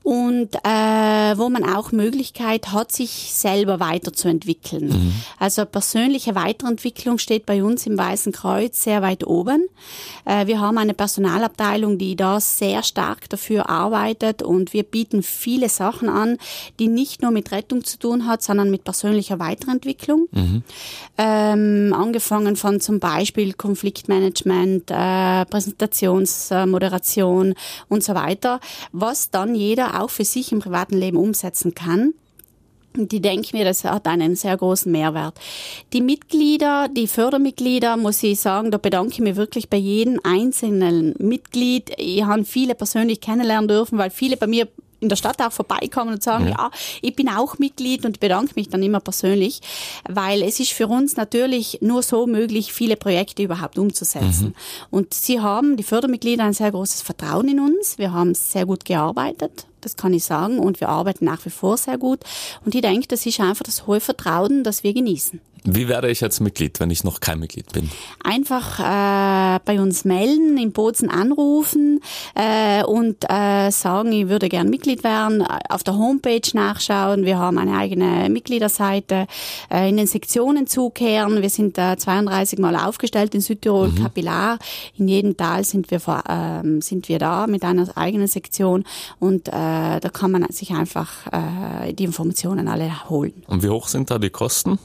und 0.02 0.54
äh, 0.64 1.38
wo 1.38 1.48
man 1.48 1.64
auch 1.64 1.92
Möglichkeit 1.92 2.72
hat, 2.72 2.92
sich 2.92 3.32
selber 3.32 3.80
weiterzuentwickeln. 3.80 4.88
Mhm. 4.88 5.12
Also 5.38 5.64
persönliche 5.64 6.34
Weiterentwicklung 6.34 7.18
steht 7.18 7.46
bei 7.46 7.62
uns 7.62 7.86
im 7.86 7.98
Weißen 7.98 8.32
Kreuz 8.32 8.82
sehr 8.82 9.02
weit 9.02 9.26
oben. 9.26 9.68
Äh, 10.24 10.46
wir 10.46 10.60
haben 10.60 10.78
eine 10.78 10.94
Personalabteilung, 10.94 11.98
die 11.98 12.16
da 12.16 12.40
sehr 12.40 12.82
stark 12.82 13.28
dafür 13.28 13.68
arbeitet 13.68 14.42
und 14.42 14.72
wir 14.72 14.82
bieten 14.82 15.22
viele 15.22 15.68
Sachen 15.68 16.08
an, 16.08 16.38
die 16.78 16.88
nicht 16.88 17.22
nur 17.22 17.30
mit 17.30 17.52
Rettung 17.52 17.84
zu 17.84 17.98
tun 17.98 18.26
hat, 18.26 18.42
sondern 18.42 18.70
mit 18.70 18.84
persönlicher 18.84 19.38
Weiterentwicklung. 19.38 20.28
Mhm. 20.30 20.62
Ähm, 21.18 21.94
angefangen 21.96 22.56
von 22.56 22.80
zum 22.80 23.00
Beispiel 23.00 23.52
Konfliktmanagement, 23.52 24.51
und 24.52 24.90
äh, 24.90 25.44
Präsentationsmoderation 25.46 27.54
und 27.88 28.04
so 28.04 28.14
weiter, 28.14 28.60
was 28.92 29.30
dann 29.30 29.54
jeder 29.54 30.02
auch 30.02 30.10
für 30.10 30.24
sich 30.24 30.52
im 30.52 30.60
privaten 30.60 30.96
Leben 30.96 31.16
umsetzen 31.16 31.74
kann. 31.74 32.12
Die 32.94 33.22
denke 33.22 33.56
mir, 33.56 33.64
das 33.64 33.84
hat 33.84 34.06
einen 34.06 34.36
sehr 34.36 34.54
großen 34.54 34.92
Mehrwert. 34.92 35.40
Die 35.94 36.02
Mitglieder, 36.02 36.88
die 36.88 37.06
Fördermitglieder, 37.06 37.96
muss 37.96 38.22
ich 38.22 38.38
sagen, 38.38 38.70
da 38.70 38.76
bedanke 38.76 39.14
ich 39.14 39.20
mich 39.20 39.36
wirklich 39.36 39.70
bei 39.70 39.78
jedem 39.78 40.20
einzelnen 40.24 41.14
Mitglied. 41.18 41.90
Ich 41.96 42.22
habe 42.22 42.44
viele 42.44 42.74
persönlich 42.74 43.22
kennenlernen 43.22 43.68
dürfen, 43.68 43.96
weil 43.96 44.10
viele 44.10 44.36
bei 44.36 44.46
mir 44.46 44.68
in 45.02 45.08
der 45.08 45.16
Stadt 45.16 45.40
auch 45.42 45.52
vorbeikommen 45.52 46.14
und 46.14 46.22
sagen, 46.22 46.46
ja. 46.46 46.50
ja, 46.50 46.70
ich 47.02 47.14
bin 47.14 47.28
auch 47.28 47.58
Mitglied 47.58 48.06
und 48.06 48.20
bedanke 48.20 48.52
mich 48.54 48.68
dann 48.68 48.82
immer 48.82 49.00
persönlich, 49.00 49.60
weil 50.08 50.42
es 50.42 50.60
ist 50.60 50.72
für 50.72 50.86
uns 50.86 51.16
natürlich 51.16 51.78
nur 51.82 52.02
so 52.02 52.26
möglich, 52.26 52.72
viele 52.72 52.96
Projekte 52.96 53.42
überhaupt 53.42 53.78
umzusetzen. 53.78 54.48
Mhm. 54.48 54.54
Und 54.90 55.14
sie 55.14 55.40
haben, 55.40 55.76
die 55.76 55.82
Fördermitglieder, 55.82 56.44
ein 56.44 56.52
sehr 56.52 56.70
großes 56.70 57.02
Vertrauen 57.02 57.48
in 57.48 57.60
uns. 57.60 57.98
Wir 57.98 58.12
haben 58.12 58.34
sehr 58.34 58.64
gut 58.64 58.84
gearbeitet 58.84 59.66
das 59.82 59.96
kann 59.96 60.14
ich 60.14 60.24
sagen. 60.24 60.58
Und 60.58 60.80
wir 60.80 60.88
arbeiten 60.88 61.24
nach 61.24 61.44
wie 61.44 61.50
vor 61.50 61.76
sehr 61.76 61.98
gut. 61.98 62.20
Und 62.64 62.74
ich 62.74 62.80
denke, 62.80 63.08
das 63.08 63.26
ist 63.26 63.40
einfach 63.40 63.64
das 63.64 63.86
hohe 63.86 64.00
Vertrauen, 64.00 64.64
das 64.64 64.84
wir 64.84 64.94
genießen. 64.94 65.40
Wie 65.64 65.86
werde 65.86 66.10
ich 66.10 66.20
jetzt 66.20 66.40
Mitglied, 66.40 66.80
wenn 66.80 66.90
ich 66.90 67.04
noch 67.04 67.20
kein 67.20 67.38
Mitglied 67.38 67.72
bin? 67.72 67.88
Einfach 68.24 68.80
äh, 68.80 69.60
bei 69.64 69.80
uns 69.80 70.04
melden, 70.04 70.58
in 70.58 70.72
Bozen 70.72 71.08
anrufen 71.08 72.00
äh, 72.34 72.82
und 72.84 73.24
äh, 73.28 73.70
sagen, 73.70 74.10
ich 74.12 74.28
würde 74.28 74.48
gern 74.48 74.68
Mitglied 74.68 75.04
werden, 75.04 75.46
auf 75.68 75.84
der 75.84 75.96
Homepage 75.96 76.40
nachschauen. 76.54 77.24
Wir 77.24 77.38
haben 77.38 77.58
eine 77.58 77.76
eigene 77.76 78.28
Mitgliederseite, 78.28 79.28
äh, 79.70 79.88
in 79.88 79.96
den 79.96 80.08
Sektionen 80.08 80.66
zukehren. 80.66 81.42
Wir 81.42 81.50
sind 81.50 81.78
äh, 81.78 81.96
32 81.96 82.58
Mal 82.58 82.74
aufgestellt 82.74 83.34
in 83.34 83.40
Südtirol, 83.40 83.90
mhm. 83.90 84.02
Kapillar. 84.02 84.58
In 84.98 85.06
jedem 85.06 85.36
Tal 85.36 85.62
sind 85.64 85.92
wir, 85.92 85.98
äh, 85.98 86.80
sind 86.80 87.08
wir 87.08 87.20
da 87.20 87.46
mit 87.46 87.62
einer 87.64 87.96
eigenen 87.96 88.26
Sektion 88.26 88.84
und 89.20 89.46
äh, 89.46 89.52
da 89.52 90.08
kann 90.12 90.32
man 90.32 90.50
sich 90.50 90.72
einfach 90.72 91.26
äh, 91.28 91.92
die 91.92 92.04
Informationen 92.04 92.66
alle 92.66 93.08
holen. 93.08 93.44
Und 93.46 93.62
wie 93.62 93.68
hoch 93.68 93.86
sind 93.86 94.10
da 94.10 94.18
die 94.18 94.30
Kosten? 94.30 94.78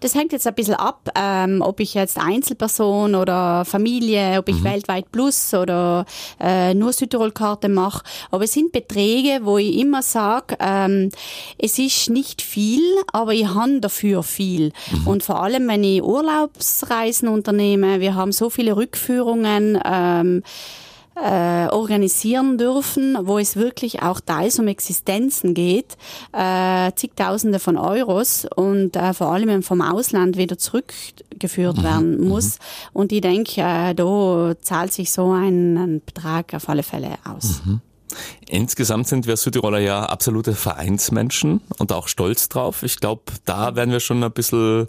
Das 0.00 0.14
hängt 0.14 0.32
jetzt 0.32 0.46
ein 0.46 0.54
bisschen 0.54 0.74
ab, 0.74 1.10
ähm, 1.14 1.62
ob 1.62 1.80
ich 1.80 1.94
jetzt 1.94 2.18
Einzelperson 2.18 3.14
oder 3.14 3.64
Familie, 3.64 4.38
ob 4.38 4.48
ich 4.48 4.60
mhm. 4.60 4.64
weltweit 4.64 5.10
plus 5.12 5.54
oder 5.54 6.04
äh, 6.40 6.74
nur 6.74 6.92
Südtirol-Karte 6.92 7.68
mache. 7.68 8.04
Aber 8.30 8.44
es 8.44 8.52
sind 8.52 8.72
Beträge, 8.72 9.40
wo 9.42 9.58
ich 9.58 9.78
immer 9.78 10.02
sage, 10.02 10.56
ähm, 10.60 11.10
es 11.58 11.78
ist 11.78 12.10
nicht 12.10 12.42
viel, 12.42 12.82
aber 13.12 13.32
ich 13.32 13.46
habe 13.46 13.80
dafür 13.80 14.22
viel. 14.22 14.72
Mhm. 14.90 15.06
Und 15.06 15.22
vor 15.22 15.42
allem, 15.42 15.68
wenn 15.68 15.84
ich 15.84 16.02
Urlaubsreisen 16.02 17.28
unternehme, 17.28 18.00
wir 18.00 18.14
haben 18.14 18.32
so 18.32 18.50
viele 18.50 18.76
Rückführungen, 18.76 19.78
ähm, 19.84 20.42
äh, 21.22 21.68
organisieren 21.68 22.58
dürfen, 22.58 23.16
wo 23.22 23.38
es 23.38 23.56
wirklich 23.56 24.02
auch 24.02 24.20
teils 24.20 24.58
um 24.58 24.68
Existenzen 24.68 25.54
geht, 25.54 25.96
äh, 26.32 26.92
zigtausende 26.94 27.58
von 27.58 27.76
Euros 27.76 28.46
und 28.56 28.96
äh, 28.96 29.12
vor 29.14 29.32
allem 29.32 29.62
vom 29.62 29.80
Ausland 29.80 30.36
wieder 30.36 30.58
zurückgeführt 30.58 31.78
mhm. 31.78 31.82
werden 31.82 32.20
mhm. 32.20 32.28
muss. 32.28 32.58
Und 32.92 33.12
ich 33.12 33.20
denke, 33.20 33.60
äh, 33.60 33.94
da 33.94 34.54
zahlt 34.60 34.92
sich 34.92 35.12
so 35.12 35.32
ein, 35.32 35.76
ein, 35.76 36.02
Betrag 36.04 36.54
auf 36.54 36.68
alle 36.68 36.82
Fälle 36.82 37.14
aus. 37.24 37.62
Mhm. 37.64 37.80
Insgesamt 38.48 39.08
sind 39.08 39.26
wir 39.26 39.36
Südtiroler 39.36 39.80
ja 39.80 40.04
absolute 40.04 40.54
Vereinsmenschen 40.54 41.60
und 41.78 41.92
auch 41.92 42.08
stolz 42.08 42.48
drauf. 42.48 42.82
Ich 42.82 43.00
glaube, 43.00 43.22
da 43.44 43.74
werden 43.76 43.90
wir 43.90 44.00
schon 44.00 44.22
ein 44.24 44.32
bisschen, 44.32 44.88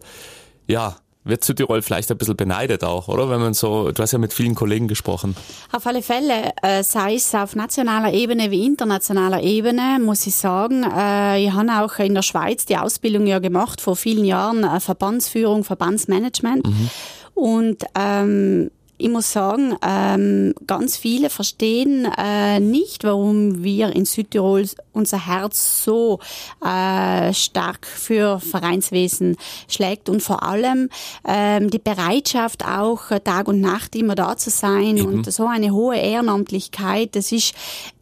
ja, 0.68 0.96
wird 1.24 1.44
Südtirol 1.44 1.82
vielleicht 1.82 2.10
ein 2.12 2.18
bisschen 2.18 2.38
beneidet 2.38 2.84
auch, 2.84 3.08
oder? 3.08 3.30
Wenn 3.30 3.40
man 3.40 3.54
so, 3.54 3.92
du 3.92 4.02
hast 4.02 4.14
ja 4.14 4.20
mit 4.20 4.34
vielen 4.34 4.56
Kollegen 4.56 4.88
gesprochen. 4.88 5.36
Auf 5.72 5.86
alle 5.86 6.02
Fälle, 6.02 6.52
äh, 6.62 6.84
sei 6.84 7.16
es 7.16 7.34
auf 7.36 7.56
nationaler 7.56 8.14
Ebene 8.14 8.52
wie 8.52 8.66
internationaler 8.66 9.42
Ebene, 9.42 10.00
muss 10.02 10.26
ich 10.26 10.36
sagen, 10.36 10.84
äh, 10.84 11.44
ich 11.44 11.52
habe 11.52 11.84
auch 11.84 12.00
in 12.00 12.16
der 12.16 12.22
Schweiz 12.22 12.66
die 12.66 12.78
Ausbildung 12.78 13.28
ja 13.28 13.40
gemacht, 13.40 13.82
vor 13.82 13.96
vielen 13.96 14.26
Jahren, 14.26 14.64
äh, 14.64 14.80
Verbandsführung, 14.80 15.64
Verbandsmanagement. 15.64 16.66
Mhm. 16.66 16.90
Und 17.34 17.84
ähm, 17.96 18.72
ich 19.00 19.10
muss 19.10 19.32
sagen, 19.32 19.76
ähm, 19.82 20.54
ganz 20.68 20.98
viele 20.98 21.30
verstehen 21.30 22.06
äh, 22.18 22.60
nicht, 22.60 23.06
warum 23.06 23.64
wir 23.64 23.96
in 23.96 24.04
Südtirol 24.04 24.66
unser 24.92 25.26
Herz 25.26 25.84
so 25.86 26.20
äh, 26.64 27.34
stark 27.34 27.88
für 27.88 28.42
Vereinswesen 28.42 29.38
schlägt 29.70 30.10
und 30.10 30.22
vor 30.22 30.44
allem 30.44 30.90
ähm, 31.26 31.70
die 31.70 31.80
Bereitschaft 31.80 32.66
auch 32.66 33.18
Tag 33.24 33.48
und 33.48 33.62
Nacht 33.62 33.96
immer 33.96 34.16
da 34.16 34.36
zu 34.36 34.50
sein 34.50 34.98
Eben. 34.98 35.08
und 35.08 35.32
so 35.32 35.48
eine 35.48 35.72
hohe 35.72 35.98
Ehrenamtlichkeit. 35.98 37.16
Das 37.16 37.32
ist 37.32 37.54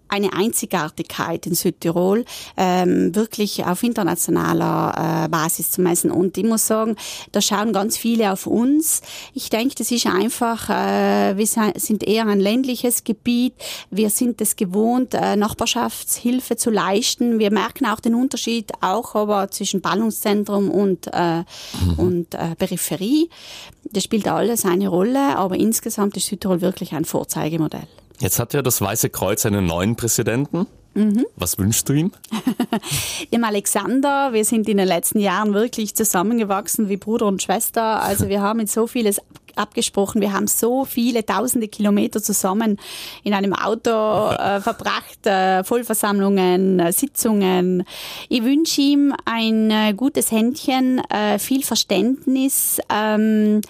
eine 0.09 0.33
Einzigartigkeit 0.33 1.45
in 1.45 1.55
Südtirol 1.55 2.25
ähm, 2.55 3.13
wirklich 3.15 3.65
auf 3.65 3.83
internationaler 3.83 5.25
äh, 5.25 5.29
Basis 5.29 5.71
zu 5.71 5.81
messen. 5.81 6.11
Und 6.11 6.37
ich 6.37 6.43
muss 6.43 6.67
sagen, 6.67 6.95
da 7.31 7.41
schauen 7.41 7.73
ganz 7.73 7.97
viele 7.97 8.31
auf 8.31 8.47
uns. 8.47 9.01
Ich 9.33 9.49
denke, 9.49 9.75
das 9.75 9.91
ist 9.91 10.07
einfach, 10.07 10.69
äh, 10.69 11.37
wir 11.37 11.45
sind 11.45 12.03
eher 12.03 12.25
ein 12.27 12.39
ländliches 12.39 13.03
Gebiet. 13.03 13.53
Wir 13.89 14.09
sind 14.09 14.41
es 14.41 14.55
gewohnt, 14.55 15.13
äh, 15.13 15.35
Nachbarschaftshilfe 15.35 16.57
zu 16.57 16.69
leisten. 16.69 17.39
Wir 17.39 17.51
merken 17.51 17.85
auch 17.85 17.99
den 17.99 18.15
Unterschied, 18.15 18.71
auch 18.81 19.15
aber 19.15 19.49
zwischen 19.51 19.81
Ballungszentrum 19.81 20.69
und, 20.69 21.07
äh, 21.13 21.39
mhm. 21.39 21.93
und 21.97 22.35
äh, 22.35 22.55
Peripherie. 22.55 23.29
Das 23.91 24.03
spielt 24.03 24.27
alles 24.27 24.65
eine 24.65 24.87
Rolle, 24.87 25.37
aber 25.37 25.55
insgesamt 25.55 26.17
ist 26.17 26.27
Südtirol 26.27 26.61
wirklich 26.61 26.93
ein 26.93 27.05
Vorzeigemodell. 27.05 27.87
Jetzt 28.19 28.39
hat 28.39 28.53
ja 28.53 28.61
das 28.61 28.81
Weiße 28.81 29.09
Kreuz 29.09 29.45
einen 29.45 29.65
neuen 29.65 29.95
Präsidenten. 29.95 30.67
Mhm. 30.95 31.27
Was 31.35 31.59
wünschst 31.59 31.87
du 31.89 31.93
ihm? 31.93 32.11
Dem 33.31 33.43
Alexander, 33.43 34.33
wir 34.33 34.43
sind 34.43 34.67
in 34.67 34.77
den 34.77 34.87
letzten 34.87 35.19
Jahren 35.19 35.53
wirklich 35.53 35.95
zusammengewachsen 35.95 36.89
wie 36.89 36.97
Bruder 36.97 37.27
und 37.27 37.43
Schwester. 37.43 38.01
Also 38.01 38.29
wir 38.29 38.41
haben 38.41 38.59
jetzt 38.59 38.73
so 38.73 38.87
vieles 38.87 39.21
abgesprochen. 39.55 40.21
Wir 40.21 40.33
haben 40.33 40.47
so 40.47 40.85
viele 40.85 41.23
tausende 41.23 41.67
Kilometer 41.67 42.21
zusammen 42.21 42.79
in 43.23 43.35
einem 43.35 43.53
Auto 43.53 43.89
äh, 44.31 44.59
verbracht, 44.61 45.25
äh, 45.25 45.63
Vollversammlungen, 45.63 46.79
äh, 46.79 46.91
Sitzungen. 46.91 47.83
Ich 48.29 48.43
wünsche 48.43 48.81
ihm 48.81 49.13
ein 49.25 49.69
äh, 49.69 49.93
gutes 49.93 50.31
Händchen, 50.31 50.99
äh, 51.09 51.37
viel 51.37 51.63
Verständnis. 51.63 52.79
Ähm, 52.89 53.61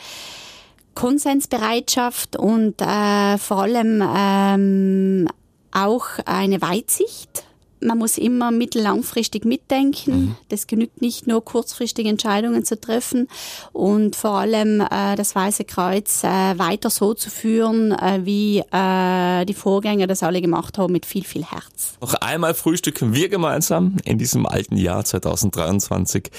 Konsensbereitschaft 0.97 2.37
und 2.37 2.81
äh, 2.81 3.37
vor 3.37 3.61
allem 3.61 4.03
ähm, 4.03 5.29
auch 5.71 6.05
eine 6.25 6.59
Weitsicht. 6.59 7.43
Man 7.79 7.99
muss 7.99 8.17
immer 8.17 8.49
mittellangfristig 8.49 9.45
mitdenken. 9.45 10.11
Mhm. 10.11 10.35
Das 10.49 10.65
genügt 10.65 10.99
nicht 10.99 11.27
nur 11.27 11.45
kurzfristige 11.45 12.09
Entscheidungen 12.09 12.65
zu 12.65 12.81
treffen 12.81 13.27
und 13.73 14.15
vor 14.15 14.39
allem 14.39 14.81
äh, 14.81 15.15
das 15.15 15.35
Weiße 15.35 15.65
Kreuz 15.65 16.23
äh, 16.23 16.27
weiter 16.57 16.89
so 16.89 17.13
zu 17.13 17.29
führen, 17.29 17.91
äh, 17.91 18.21
wie 18.23 18.63
äh, 18.71 19.45
die 19.45 19.53
Vorgänger 19.53 20.07
das 20.07 20.23
alle 20.23 20.41
gemacht 20.41 20.79
haben, 20.79 20.93
mit 20.93 21.05
viel, 21.05 21.23
viel 21.23 21.45
Herz. 21.45 21.93
Noch 22.01 22.15
einmal 22.15 22.55
frühstücken 22.55 23.13
wir 23.13 23.29
gemeinsam 23.29 23.97
in 24.03 24.17
diesem 24.17 24.47
alten 24.47 24.77
Jahr 24.77 25.05
2023. 25.05 26.31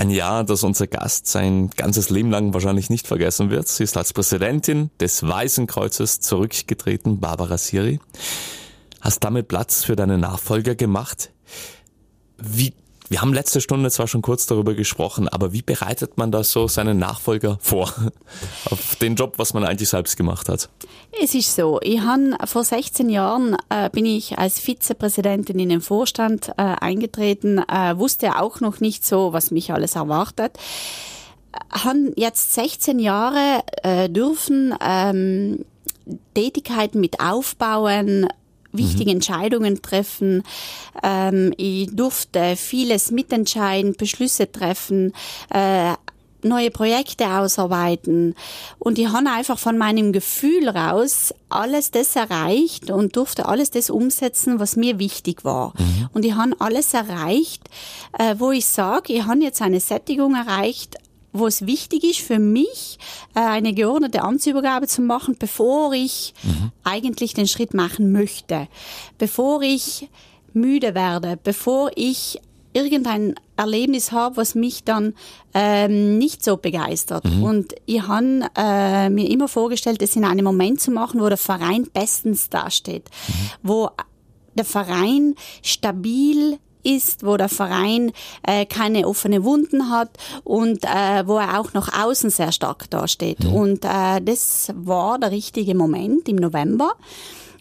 Ein 0.00 0.08
Jahr, 0.08 0.44
das 0.44 0.64
unser 0.64 0.86
Gast 0.86 1.26
sein 1.26 1.68
ganzes 1.76 2.08
Leben 2.08 2.30
lang 2.30 2.54
wahrscheinlich 2.54 2.88
nicht 2.88 3.06
vergessen 3.06 3.50
wird. 3.50 3.68
Sie 3.68 3.84
ist 3.84 3.98
als 3.98 4.14
Präsidentin 4.14 4.90
des 4.98 5.22
Weißen 5.22 5.66
Kreuzes 5.66 6.20
zurückgetreten, 6.20 7.20
Barbara 7.20 7.58
Siri. 7.58 8.00
Hast 9.02 9.22
damit 9.22 9.48
Platz 9.48 9.84
für 9.84 9.96
deine 9.96 10.16
Nachfolger 10.16 10.74
gemacht. 10.74 11.32
Wie 12.38 12.72
wir 13.10 13.20
haben 13.20 13.34
letzte 13.34 13.60
Stunde 13.60 13.90
zwar 13.90 14.06
schon 14.06 14.22
kurz 14.22 14.46
darüber 14.46 14.74
gesprochen, 14.74 15.28
aber 15.28 15.52
wie 15.52 15.62
bereitet 15.62 16.16
man 16.16 16.30
da 16.30 16.44
so 16.44 16.68
seinen 16.68 16.98
Nachfolger 16.98 17.58
vor? 17.60 17.92
Auf 18.70 18.96
den 18.96 19.16
Job, 19.16 19.34
was 19.36 19.52
man 19.52 19.64
eigentlich 19.64 19.88
selbst 19.88 20.16
gemacht 20.16 20.48
hat? 20.48 20.70
Es 21.20 21.34
ist 21.34 21.56
so, 21.56 21.80
ich 21.82 22.00
habe 22.00 22.36
vor 22.46 22.62
16 22.62 23.10
Jahren 23.10 23.56
äh, 23.68 23.90
bin 23.90 24.06
ich 24.06 24.38
als 24.38 24.60
Vizepräsidentin 24.60 25.58
in 25.58 25.68
den 25.68 25.80
Vorstand 25.80 26.50
äh, 26.50 26.62
eingetreten, 26.62 27.58
äh, 27.58 27.98
wusste 27.98 28.38
auch 28.38 28.60
noch 28.60 28.78
nicht 28.78 29.04
so, 29.04 29.32
was 29.32 29.50
mich 29.50 29.72
alles 29.72 29.96
erwartet 29.96 30.56
haben 31.72 32.12
jetzt 32.16 32.54
16 32.54 33.00
Jahre 33.00 33.62
äh, 33.82 34.08
dürfen 34.08 34.72
ähm, 34.80 35.64
Tätigkeiten 36.34 37.00
mit 37.00 37.20
aufbauen, 37.20 38.28
wichtige 38.72 39.10
mhm. 39.10 39.16
Entscheidungen 39.16 39.82
treffen. 39.82 40.42
Ähm, 41.02 41.52
ich 41.56 41.94
durfte 41.94 42.56
vieles 42.56 43.10
mitentscheiden, 43.10 43.94
Beschlüsse 43.94 44.50
treffen, 44.50 45.12
äh, 45.50 45.94
neue 46.42 46.70
Projekte 46.70 47.26
ausarbeiten. 47.26 48.34
Und 48.78 48.98
ich 48.98 49.08
habe 49.08 49.28
einfach 49.30 49.58
von 49.58 49.78
meinem 49.78 50.12
Gefühl 50.12 50.68
raus 50.68 51.34
alles 51.48 51.90
das 51.90 52.16
erreicht 52.16 52.90
und 52.90 53.16
durfte 53.16 53.46
alles 53.46 53.70
das 53.70 53.90
umsetzen, 53.90 54.58
was 54.58 54.76
mir 54.76 54.98
wichtig 54.98 55.44
war. 55.44 55.74
Mhm. 55.78 56.08
Und 56.12 56.24
ich 56.24 56.34
habe 56.34 56.52
alles 56.58 56.94
erreicht, 56.94 57.68
äh, 58.18 58.36
wo 58.38 58.52
ich 58.52 58.66
sage, 58.66 59.12
ich 59.12 59.24
habe 59.24 59.42
jetzt 59.42 59.62
eine 59.62 59.80
Sättigung 59.80 60.34
erreicht, 60.34 60.96
wo 61.32 61.46
es 61.46 61.66
wichtig 61.66 62.04
ist 62.04 62.20
für 62.20 62.38
mich, 62.38 62.98
äh, 63.34 63.40
eine 63.40 63.72
geordnete 63.72 64.22
Amtsübergabe 64.22 64.86
zu 64.86 65.02
machen, 65.02 65.36
bevor 65.38 65.92
ich 65.92 66.34
mhm. 66.42 66.72
eigentlich 66.84 67.34
den 67.34 67.46
Schritt 67.46 67.74
machen 67.74 68.12
möchte, 68.12 68.68
bevor 69.18 69.62
ich 69.62 70.08
müde 70.52 70.94
werde, 70.94 71.38
bevor 71.42 71.90
ich 71.94 72.40
irgendein 72.72 73.34
Erlebnis 73.56 74.12
habe, 74.12 74.36
was 74.36 74.54
mich 74.54 74.84
dann 74.84 75.14
ähm, 75.54 76.18
nicht 76.18 76.44
so 76.44 76.56
begeistert. 76.56 77.24
Mhm. 77.24 77.42
Und 77.42 77.74
ich 77.86 78.02
habe 78.06 78.48
äh, 78.56 79.10
mir 79.10 79.28
immer 79.28 79.48
vorgestellt, 79.48 80.02
es 80.02 80.16
in 80.16 80.24
einem 80.24 80.44
Moment 80.44 80.80
zu 80.80 80.90
machen, 80.90 81.20
wo 81.20 81.28
der 81.28 81.36
Verein 81.36 81.88
bestens 81.92 82.48
dasteht, 82.48 83.10
mhm. 83.28 83.32
wo 83.62 83.90
der 84.54 84.64
Verein 84.64 85.34
stabil 85.62 86.58
ist, 86.82 87.24
wo 87.24 87.36
der 87.36 87.48
Verein 87.48 88.12
äh, 88.42 88.66
keine 88.66 89.06
offene 89.06 89.44
Wunden 89.44 89.90
hat 89.90 90.10
und 90.44 90.84
äh, 90.84 91.26
wo 91.26 91.38
er 91.38 91.60
auch 91.60 91.72
nach 91.72 92.04
außen 92.04 92.30
sehr 92.30 92.52
stark 92.52 92.90
dasteht. 92.90 93.44
Mhm. 93.44 93.52
Und 93.52 93.84
äh, 93.84 94.20
das 94.22 94.72
war 94.74 95.18
der 95.18 95.30
richtige 95.30 95.74
Moment 95.74 96.28
im 96.28 96.36
November. 96.36 96.92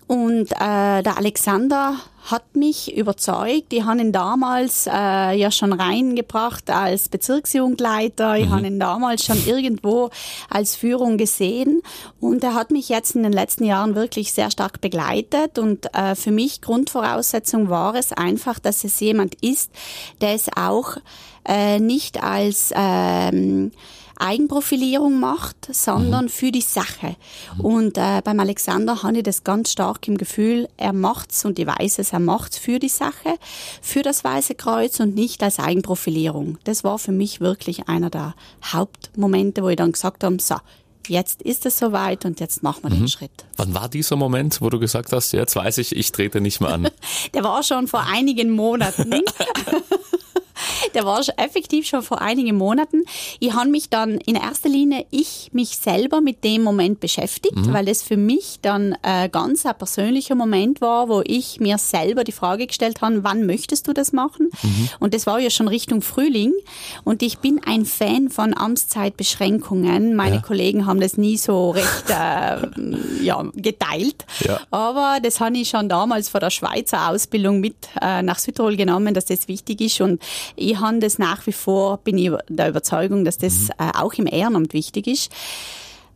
Und 0.09 0.51
äh, 0.53 1.03
der 1.03 1.17
Alexander 1.17 1.97
hat 2.31 2.55
mich 2.55 2.97
überzeugt. 2.97 3.71
Ich 3.71 3.83
habe 3.83 4.01
ihn 4.01 4.11
damals 4.11 4.87
äh, 4.87 5.37
ja 5.37 5.51
schon 5.51 5.71
reingebracht 5.71 6.71
als 6.71 7.09
Bezirksjugendleiter. 7.09 8.35
Ich 8.37 8.47
mhm. 8.47 8.49
habe 8.49 8.65
ihn 8.65 8.79
damals 8.79 9.23
schon 9.23 9.37
irgendwo 9.45 10.09
als 10.49 10.75
Führung 10.75 11.19
gesehen. 11.19 11.83
Und 12.19 12.43
er 12.43 12.55
hat 12.55 12.71
mich 12.71 12.89
jetzt 12.89 13.15
in 13.15 13.21
den 13.21 13.33
letzten 13.33 13.65
Jahren 13.65 13.93
wirklich 13.93 14.33
sehr 14.33 14.49
stark 14.49 14.81
begleitet. 14.81 15.59
Und 15.59 15.93
äh, 15.93 16.15
für 16.15 16.31
mich 16.31 16.61
Grundvoraussetzung 16.61 17.69
war 17.69 17.93
es 17.93 18.11
einfach, 18.11 18.57
dass 18.57 18.83
es 18.83 18.99
jemand 18.99 19.35
ist, 19.43 19.69
der 20.21 20.33
es 20.33 20.49
auch 20.55 20.97
äh, 21.47 21.79
nicht 21.79 22.23
als 22.23 22.73
ähm, 22.75 23.71
Eigenprofilierung 24.19 25.19
macht, 25.19 25.73
sondern 25.73 26.25
mhm. 26.25 26.29
für 26.29 26.51
die 26.51 26.61
Sache. 26.61 27.15
Und 27.57 27.97
äh, 27.97 28.21
beim 28.23 28.39
Alexander 28.39 29.01
habe 29.03 29.17
ich 29.17 29.23
das 29.23 29.43
ganz 29.43 29.71
stark 29.71 30.07
im 30.07 30.17
Gefühl, 30.17 30.67
er 30.77 30.93
macht's 30.93 31.45
und 31.45 31.57
ich 31.57 31.65
weiß 31.65 31.99
es, 31.99 32.13
er 32.13 32.19
macht's 32.19 32.57
für 32.57 32.79
die 32.79 32.89
Sache, 32.89 33.37
für 33.81 34.03
das 34.03 34.23
Weiße 34.23 34.55
Kreuz 34.55 34.99
und 34.99 35.15
nicht 35.15 35.41
als 35.41 35.59
Eigenprofilierung. 35.59 36.57
Das 36.65 36.83
war 36.83 36.99
für 36.99 37.11
mich 37.11 37.41
wirklich 37.41 37.87
einer 37.87 38.09
der 38.09 38.35
Hauptmomente, 38.63 39.63
wo 39.63 39.69
ich 39.69 39.77
dann 39.77 39.93
gesagt 39.93 40.23
habe, 40.23 40.37
so, 40.39 40.55
jetzt 41.07 41.41
ist 41.41 41.65
es 41.65 41.77
soweit 41.77 42.25
und 42.25 42.39
jetzt 42.39 42.63
machen 42.63 42.83
wir 42.83 42.89
mhm. 42.91 42.99
den 42.99 43.07
Schritt. 43.07 43.31
Wann 43.57 43.73
war 43.73 43.89
dieser 43.89 44.15
Moment, 44.15 44.61
wo 44.61 44.69
du 44.69 44.79
gesagt 44.79 45.11
hast, 45.11 45.31
jetzt 45.31 45.55
weiß 45.55 45.79
ich, 45.79 45.95
ich 45.95 46.11
trete 46.11 46.41
nicht 46.41 46.61
mehr 46.61 46.71
an? 46.71 46.89
Der 47.33 47.43
war 47.43 47.63
schon 47.63 47.87
vor 47.87 48.05
einigen 48.05 48.51
Monaten. 48.51 49.11
Der 50.93 51.05
war 51.05 51.21
effektiv 51.37 51.87
schon 51.87 52.01
vor 52.01 52.21
einigen 52.21 52.57
Monaten. 52.57 53.03
Ich 53.39 53.53
habe 53.53 53.69
mich 53.69 53.89
dann 53.89 54.17
in 54.19 54.35
erster 54.35 54.69
Linie, 54.69 55.05
ich 55.11 55.49
mich 55.51 55.77
selber 55.77 56.21
mit 56.21 56.43
dem 56.43 56.63
Moment 56.63 56.99
beschäftigt, 56.99 57.55
mhm. 57.55 57.73
weil 57.73 57.87
es 57.87 58.03
für 58.03 58.17
mich 58.17 58.59
dann 58.61 58.95
äh, 59.03 59.29
ganz 59.29 59.65
ein 59.65 59.77
persönlicher 59.77 60.35
Moment 60.35 60.81
war, 60.81 61.09
wo 61.09 61.21
ich 61.25 61.59
mir 61.59 61.77
selber 61.77 62.23
die 62.23 62.31
Frage 62.31 62.67
gestellt 62.67 63.01
habe, 63.01 63.23
wann 63.23 63.45
möchtest 63.45 63.87
du 63.87 63.93
das 63.93 64.11
machen? 64.13 64.49
Mhm. 64.61 64.89
Und 64.99 65.13
das 65.13 65.25
war 65.25 65.39
ja 65.39 65.49
schon 65.49 65.67
Richtung 65.67 66.01
Frühling. 66.01 66.53
Und 67.03 67.21
ich 67.21 67.39
bin 67.39 67.61
ein 67.65 67.85
Fan 67.85 68.29
von 68.29 68.55
Amtszeitbeschränkungen. 68.55 70.15
Meine 70.15 70.37
ja. 70.37 70.41
Kollegen 70.41 70.85
haben 70.85 70.99
das 70.99 71.17
nie 71.17 71.37
so 71.37 71.71
recht 71.71 72.09
äh, 72.09 72.67
ja, 73.23 73.43
geteilt. 73.55 74.25
Ja. 74.39 74.59
Aber 74.71 75.19
das 75.21 75.39
habe 75.39 75.57
ich 75.57 75.69
schon 75.69 75.89
damals 75.89 76.29
vor 76.29 76.39
der 76.39 76.49
Schweizer 76.49 77.09
Ausbildung 77.09 77.59
mit 77.59 77.75
äh, 78.01 78.21
nach 78.21 78.39
Südtirol 78.39 78.75
genommen, 78.75 79.13
dass 79.13 79.25
das 79.25 79.47
wichtig 79.47 79.81
ist. 79.81 80.01
Und 80.01 80.21
ich 80.55 80.78
habe 80.79 80.99
das 80.99 81.19
nach 81.19 81.45
wie 81.47 81.51
vor, 81.51 81.97
bin 81.97 82.17
ich 82.17 82.31
der 82.47 82.69
Überzeugung, 82.69 83.25
dass 83.25 83.37
das 83.37 83.63
mhm. 83.63 83.69
äh, 83.79 83.97
auch 83.97 84.13
im 84.13 84.27
Ehrenamt 84.27 84.73
wichtig 84.73 85.07
ist. 85.07 85.31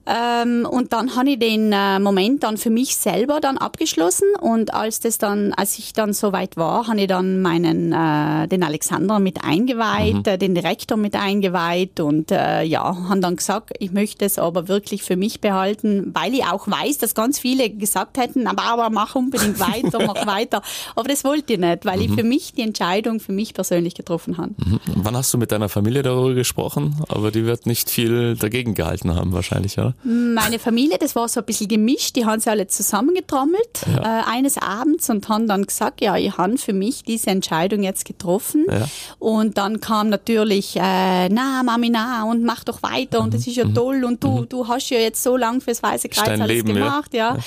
Ähm, 0.05 0.67
und 0.69 0.91
dann 0.91 1.15
habe 1.15 1.31
ich 1.31 1.39
den 1.39 1.71
äh, 1.71 1.97
Moment 1.97 2.43
dann 2.43 2.57
für 2.57 2.69
mich 2.69 2.97
selber 2.97 3.39
dann 3.39 3.57
abgeschlossen 3.57 4.27
und 4.41 4.73
als 4.73 4.99
das 4.99 5.17
dann, 5.17 5.53
als 5.53 5.79
ich 5.79 5.93
dann 5.93 6.11
soweit 6.11 6.57
war, 6.57 6.87
habe 6.87 7.01
ich 7.01 7.07
dann 7.07 7.41
meinen 7.41 7.93
äh, 7.93 8.49
den 8.49 8.63
Alexander 8.63 9.19
mit 9.19 9.45
eingeweiht, 9.45 10.15
mhm. 10.15 10.23
äh, 10.25 10.37
den 10.37 10.55
Direktor 10.55 10.97
mit 10.97 11.15
eingeweiht 11.15 12.01
und 12.01 12.31
äh, 12.31 12.63
ja, 12.63 12.83
habe 12.83 13.21
dann 13.21 13.37
gesagt, 13.37 13.71
ich 13.79 13.93
möchte 13.93 14.25
es 14.25 14.37
aber 14.37 14.67
wirklich 14.67 15.03
für 15.03 15.15
mich 15.15 15.39
behalten, 15.39 16.11
weil 16.13 16.33
ich 16.33 16.43
auch 16.43 16.67
weiß, 16.67 16.97
dass 16.97 17.15
ganz 17.15 17.39
viele 17.39 17.69
gesagt 17.69 18.17
hätten, 18.17 18.47
aber, 18.47 18.63
aber 18.63 18.89
mach 18.89 19.15
unbedingt 19.15 19.59
weiter, 19.61 20.05
mach 20.05 20.27
weiter. 20.27 20.61
Aber 20.95 21.07
das 21.07 21.23
wollte 21.23 21.53
ich 21.53 21.59
nicht, 21.59 21.85
weil 21.85 21.99
mhm. 21.99 22.03
ich 22.03 22.11
für 22.11 22.23
mich 22.23 22.53
die 22.53 22.63
Entscheidung 22.63 23.21
für 23.21 23.31
mich 23.31 23.53
persönlich 23.53 23.95
getroffen 23.95 24.37
habe. 24.37 24.51
Mhm. 24.57 24.79
Wann 24.95 25.15
hast 25.15 25.33
du 25.33 25.37
mit 25.37 25.53
deiner 25.53 25.69
Familie 25.69 26.03
darüber 26.03 26.33
gesprochen? 26.33 27.01
Aber 27.07 27.31
die 27.31 27.45
wird 27.45 27.67
nicht 27.67 27.89
viel 27.89 28.35
dagegen 28.35 28.73
gehalten 28.73 29.15
haben 29.15 29.31
wahrscheinlich, 29.31 29.77
oder? 29.77 29.92
Meine 30.03 30.59
Familie, 30.59 30.97
das 30.97 31.15
war 31.15 31.29
so 31.29 31.39
ein 31.39 31.45
bisschen 31.45 31.69
gemischt, 31.69 32.15
die 32.15 32.25
haben 32.25 32.39
sie 32.39 32.49
alle 32.49 32.67
zusammengetrommelt 32.67 33.85
ja. 33.87 34.21
äh, 34.21 34.23
eines 34.25 34.57
Abends 34.57 35.09
und 35.09 35.29
haben 35.29 35.47
dann 35.47 35.65
gesagt, 35.65 36.01
ja, 36.01 36.17
ich 36.17 36.37
habe 36.37 36.57
für 36.57 36.73
mich 36.73 37.03
diese 37.03 37.29
Entscheidung 37.29 37.83
jetzt 37.83 38.03
getroffen. 38.03 38.65
Ja. 38.69 38.85
Und 39.19 39.57
dann 39.57 39.79
kam 39.79 40.09
natürlich, 40.09 40.75
äh, 40.75 41.29
na, 41.29 41.63
Mami, 41.63 41.89
na, 41.89 42.23
und 42.23 42.43
mach 42.43 42.63
doch 42.63 42.83
weiter 42.83 43.19
mhm. 43.19 43.25
und 43.25 43.33
das 43.33 43.47
ist 43.47 43.55
ja 43.55 43.65
mhm. 43.65 43.75
toll 43.75 44.03
und 44.03 44.23
du, 44.23 44.41
mhm. 44.41 44.49
du 44.49 44.67
hast 44.67 44.89
ja 44.89 44.99
jetzt 44.99 45.23
so 45.23 45.37
lang 45.37 45.61
fürs 45.61 45.81
Weiße 45.81 46.09
Kreuz 46.09 46.27
alles 46.27 46.47
Leben, 46.47 46.73
gemacht, 46.73 47.13
ja. 47.13 47.35
ja. 47.35 47.41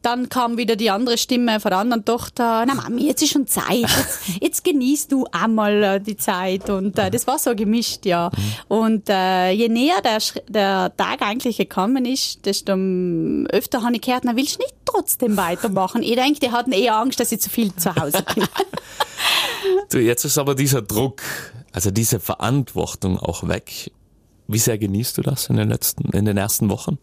Dann 0.00 0.28
kam 0.28 0.56
wieder 0.56 0.76
die 0.76 0.90
andere 0.90 1.18
Stimme 1.18 1.60
von 1.60 1.70
der 1.70 1.80
anderen 1.80 2.04
Tochter, 2.04 2.64
na 2.66 2.74
Mami, 2.74 3.06
jetzt 3.06 3.22
ist 3.22 3.32
schon 3.32 3.46
Zeit, 3.46 3.66
jetzt, 3.80 4.20
jetzt 4.40 4.64
genießt 4.64 5.12
du 5.12 5.26
einmal 5.30 5.82
äh, 5.82 6.00
die 6.00 6.16
Zeit 6.16 6.70
und 6.70 6.98
äh, 6.98 7.10
das 7.10 7.26
war 7.26 7.38
so 7.38 7.54
gemischt, 7.54 8.06
ja. 8.06 8.30
Mhm. 8.34 8.76
Und 8.76 9.08
äh, 9.10 9.50
je 9.50 9.68
näher 9.68 10.00
der, 10.02 10.18
der 10.48 10.96
Tag 10.96 11.22
eigentlich 11.22 11.58
gekommen 11.58 11.87
ist, 11.96 12.06
ist, 12.06 12.46
desto 12.46 12.72
öfter 13.50 13.82
habe 13.82 13.96
ich 13.96 14.02
gehört, 14.02 14.24
na, 14.24 14.36
willst 14.36 14.56
du 14.56 14.62
nicht 14.62 14.74
trotzdem 14.84 15.36
weitermachen? 15.36 16.02
Ich 16.02 16.16
denke, 16.16 16.40
die 16.40 16.50
hatten 16.50 16.72
eher 16.72 16.96
Angst, 16.96 17.20
dass 17.20 17.32
ich 17.32 17.40
zu 17.40 17.50
viel 17.50 17.74
zu 17.74 17.94
Hause 17.94 18.24
bin. 18.34 18.44
du, 19.90 19.98
jetzt 19.98 20.24
ist 20.24 20.38
aber 20.38 20.54
dieser 20.54 20.82
Druck, 20.82 21.22
also 21.72 21.90
diese 21.90 22.20
Verantwortung 22.20 23.18
auch 23.18 23.48
weg. 23.48 23.90
Wie 24.46 24.58
sehr 24.58 24.78
genießt 24.78 25.18
du 25.18 25.22
das 25.22 25.48
in 25.48 25.56
den 25.56 25.68
letzten, 25.68 26.10
in 26.10 26.24
den 26.24 26.36
ersten 26.36 26.70
Wochen? 26.70 26.98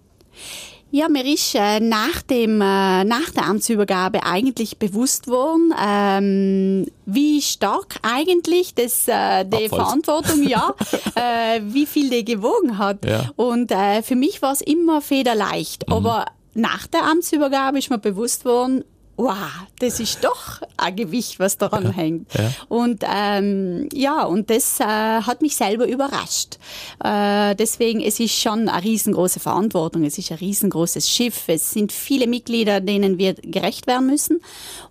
Ja, 0.96 1.10
mir 1.10 1.26
ist 1.26 1.54
äh, 1.56 1.82
nach, 1.82 2.22
dem, 2.22 2.62
äh, 2.62 3.04
nach 3.04 3.30
der 3.36 3.48
Amtsübergabe 3.48 4.24
eigentlich 4.24 4.78
bewusst 4.78 5.28
worden, 5.28 5.74
ähm, 5.78 6.86
wie 7.06 7.42
stark 7.42 7.98
eigentlich 8.02 8.76
das, 8.76 9.06
äh, 9.10 9.44
die 9.44 9.66
Abfalls. 9.66 9.70
Verantwortung, 9.72 10.44
ja, 10.44 10.74
äh, 11.16 11.60
wie 11.64 11.86
viel 11.86 12.10
die 12.10 12.24
gewogen 12.24 12.78
hat. 12.78 13.04
Ja. 13.04 13.30
Und 13.36 13.72
äh, 13.72 14.04
für 14.04 14.16
mich 14.16 14.42
war 14.42 14.54
es 14.54 14.62
immer 14.62 15.02
federleicht. 15.02 15.86
Mhm. 15.90 15.96
Aber 15.96 16.28
nach 16.54 16.88
der 16.88 17.04
Amtsübergabe 17.04 17.78
ist 17.80 17.90
mir 17.90 17.98
bewusst 17.98 18.46
worden, 18.46 18.86
wow, 19.18 19.36
das 19.80 20.00
ist 20.00 20.24
doch 20.24 20.62
ein 20.78 20.96
Gewicht, 20.96 21.40
was 21.40 21.58
daran 21.58 21.86
ja, 21.86 21.92
hängt. 21.92 22.34
Ja. 22.34 22.52
Und 22.68 23.04
ähm, 23.08 23.90
ja, 23.94 24.24
und 24.24 24.50
das 24.50 24.80
äh, 24.80 24.84
hat 24.84 25.42
mich 25.42 25.56
selber 25.56 25.88
überrascht. 25.88 26.58
Äh, 27.04 27.56
deswegen, 27.56 28.02
es 28.02 28.20
ist 28.20 28.36
schon 28.36 28.68
eine 28.68 28.84
riesengroße 28.84 29.40
Verantwortung, 29.40 30.04
es 30.04 30.18
ist 30.18 30.32
ein 30.32 30.38
riesengroßes 30.38 31.10
Schiff, 31.10 31.44
es 31.48 31.72
sind 31.72 31.92
viele 31.92 32.28
Mitglieder, 32.28 32.82
denen 32.82 33.18
wir 33.18 33.36
gerecht 33.36 33.88
werden 33.88 34.08
müssen. 34.08 34.42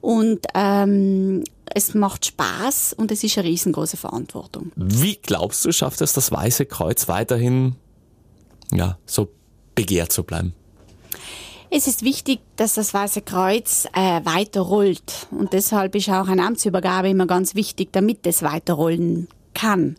Und 0.01 0.41
ähm, 0.55 1.45
es 1.67 1.95
macht 1.95 2.27
Spaß 2.27 2.95
und 2.97 3.11
es 3.11 3.25
ist 3.25 3.39
eine 3.39 3.49
riesengroße 3.49 3.97
Verantwortung. 3.97 4.73
Wie 4.77 5.17
glaubst 5.17 5.65
du, 5.65 5.73
schafft 5.73 6.01
es 6.01 6.13
das 6.13 6.33
Weiße 6.33 6.67
Kreuz 6.67 7.09
weiterhin 7.09 7.77
ja, 8.73 8.99
so 9.07 9.29
begehrt 9.75 10.13
zu 10.13 10.23
bleiben? 10.23 10.55
Es 11.77 11.89
ist 11.89 12.05
wichtig, 12.05 12.39
dass 12.55 12.75
das 12.75 12.95
Weiße 12.95 13.23
Kreuz 13.23 13.89
äh, 13.95 14.25
weiter 14.25 14.61
rollt. 14.61 15.27
Und 15.33 15.53
deshalb 15.53 15.97
ist 15.97 16.09
auch 16.09 16.29
eine 16.29 16.47
Amtsübergabe 16.47 17.09
immer 17.09 17.27
ganz 17.27 17.57
wichtig, 17.57 17.89
damit 17.91 18.25
es 18.29 18.45
weiterrollen 18.45 19.27
kann. 19.55 19.97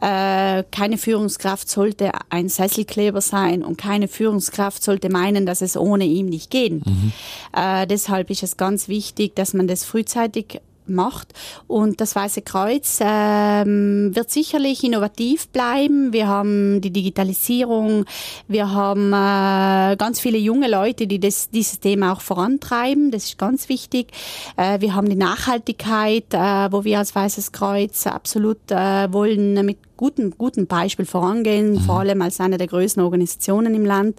Äh, 0.00 0.62
keine 0.70 0.98
Führungskraft 0.98 1.68
sollte 1.68 2.12
ein 2.28 2.48
Sesselkleber 2.48 3.22
sein 3.22 3.64
und 3.64 3.76
keine 3.76 4.06
Führungskraft 4.06 4.84
sollte 4.84 5.08
meinen, 5.10 5.46
dass 5.46 5.62
es 5.62 5.76
ohne 5.76 6.04
ihm 6.04 6.26
nicht 6.26 6.48
gehen. 6.48 6.84
Mhm. 6.86 7.12
Äh, 7.56 7.88
deshalb 7.88 8.30
ist 8.30 8.44
es 8.44 8.56
ganz 8.56 8.86
wichtig, 8.86 9.34
dass 9.34 9.52
man 9.52 9.66
das 9.66 9.84
frühzeitig 9.84 10.60
macht. 10.90 11.32
Und 11.66 12.00
das 12.00 12.14
Weiße 12.14 12.42
Kreuz 12.42 12.98
ähm, 13.00 14.14
wird 14.14 14.30
sicherlich 14.30 14.84
innovativ 14.84 15.48
bleiben. 15.48 16.12
Wir 16.12 16.28
haben 16.28 16.80
die 16.80 16.90
Digitalisierung, 16.90 18.04
wir 18.48 18.72
haben 18.72 19.12
äh, 19.12 19.96
ganz 19.96 20.20
viele 20.20 20.38
junge 20.38 20.68
Leute, 20.68 21.06
die 21.06 21.20
das, 21.20 21.50
dieses 21.50 21.80
Thema 21.80 22.12
auch 22.12 22.20
vorantreiben. 22.20 23.10
Das 23.10 23.24
ist 23.24 23.38
ganz 23.38 23.68
wichtig. 23.68 24.08
Äh, 24.56 24.80
wir 24.80 24.94
haben 24.94 25.08
die 25.08 25.16
Nachhaltigkeit, 25.16 26.32
äh, 26.32 26.72
wo 26.72 26.84
wir 26.84 26.98
als 26.98 27.14
Weißes 27.14 27.52
Kreuz 27.52 28.06
absolut 28.06 28.70
äh, 28.70 29.12
wollen 29.12 29.64
mit 29.64 29.78
guten, 30.00 30.30
guten 30.38 30.66
Beispiel 30.66 31.04
vorangehen, 31.04 31.72
mhm. 31.72 31.80
vor 31.80 32.00
allem 32.00 32.22
als 32.22 32.40
eine 32.40 32.56
der 32.56 32.68
größten 32.68 33.02
Organisationen 33.02 33.74
im 33.74 33.84
Land. 33.84 34.18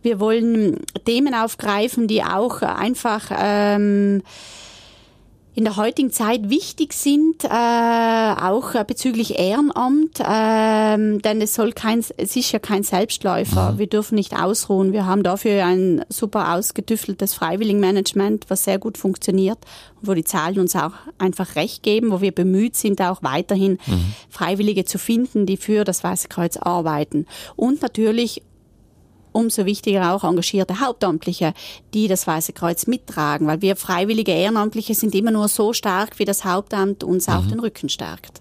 Wir 0.00 0.18
wollen 0.18 0.80
Themen 1.04 1.34
aufgreifen, 1.34 2.08
die 2.08 2.24
auch 2.24 2.62
einfach 2.62 3.30
ähm, 3.38 4.22
in 5.54 5.64
der 5.64 5.76
heutigen 5.76 6.12
Zeit 6.12 6.48
wichtig 6.48 6.92
sind, 6.92 7.44
äh, 7.44 7.48
auch 7.48 8.74
äh, 8.74 8.84
bezüglich 8.86 9.38
Ehrenamt, 9.38 10.20
äh, 10.20 11.18
denn 11.18 11.40
es 11.40 11.54
soll 11.54 11.72
kein, 11.72 12.04
es 12.16 12.36
ist 12.36 12.52
ja 12.52 12.60
kein 12.60 12.84
Selbstläufer. 12.84 13.72
Mhm. 13.72 13.78
Wir 13.78 13.86
dürfen 13.88 14.14
nicht 14.14 14.32
ausruhen. 14.32 14.92
Wir 14.92 15.06
haben 15.06 15.22
dafür 15.22 15.64
ein 15.64 16.04
super 16.08 16.54
ausgetüfteltes 16.54 17.34
Freiwilligenmanagement, 17.34 18.46
was 18.48 18.64
sehr 18.64 18.78
gut 18.78 18.96
funktioniert, 18.96 19.58
wo 20.02 20.14
die 20.14 20.24
Zahlen 20.24 20.60
uns 20.60 20.76
auch 20.76 20.92
einfach 21.18 21.56
recht 21.56 21.82
geben, 21.82 22.12
wo 22.12 22.20
wir 22.20 22.32
bemüht 22.32 22.76
sind, 22.76 23.00
auch 23.02 23.22
weiterhin 23.22 23.78
mhm. 23.86 24.14
Freiwillige 24.28 24.84
zu 24.84 24.98
finden, 24.98 25.46
die 25.46 25.56
für 25.56 25.82
das 25.84 26.04
Weiße 26.04 26.28
Kreuz 26.28 26.56
arbeiten. 26.58 27.26
Und 27.56 27.82
natürlich 27.82 28.42
umso 29.32 29.66
wichtiger 29.66 30.14
auch 30.14 30.24
engagierte 30.24 30.80
Hauptamtliche, 30.80 31.54
die 31.94 32.08
das 32.08 32.26
Weiße 32.26 32.52
Kreuz 32.52 32.86
mittragen, 32.86 33.46
weil 33.46 33.62
wir 33.62 33.76
freiwillige 33.76 34.32
Ehrenamtliche 34.32 34.94
sind 34.94 35.14
immer 35.14 35.30
nur 35.30 35.48
so 35.48 35.72
stark, 35.72 36.18
wie 36.18 36.24
das 36.24 36.44
Hauptamt 36.44 37.04
uns 37.04 37.26
mhm. 37.26 37.32
auch 37.34 37.46
den 37.46 37.60
Rücken 37.60 37.88
stärkt. 37.88 38.40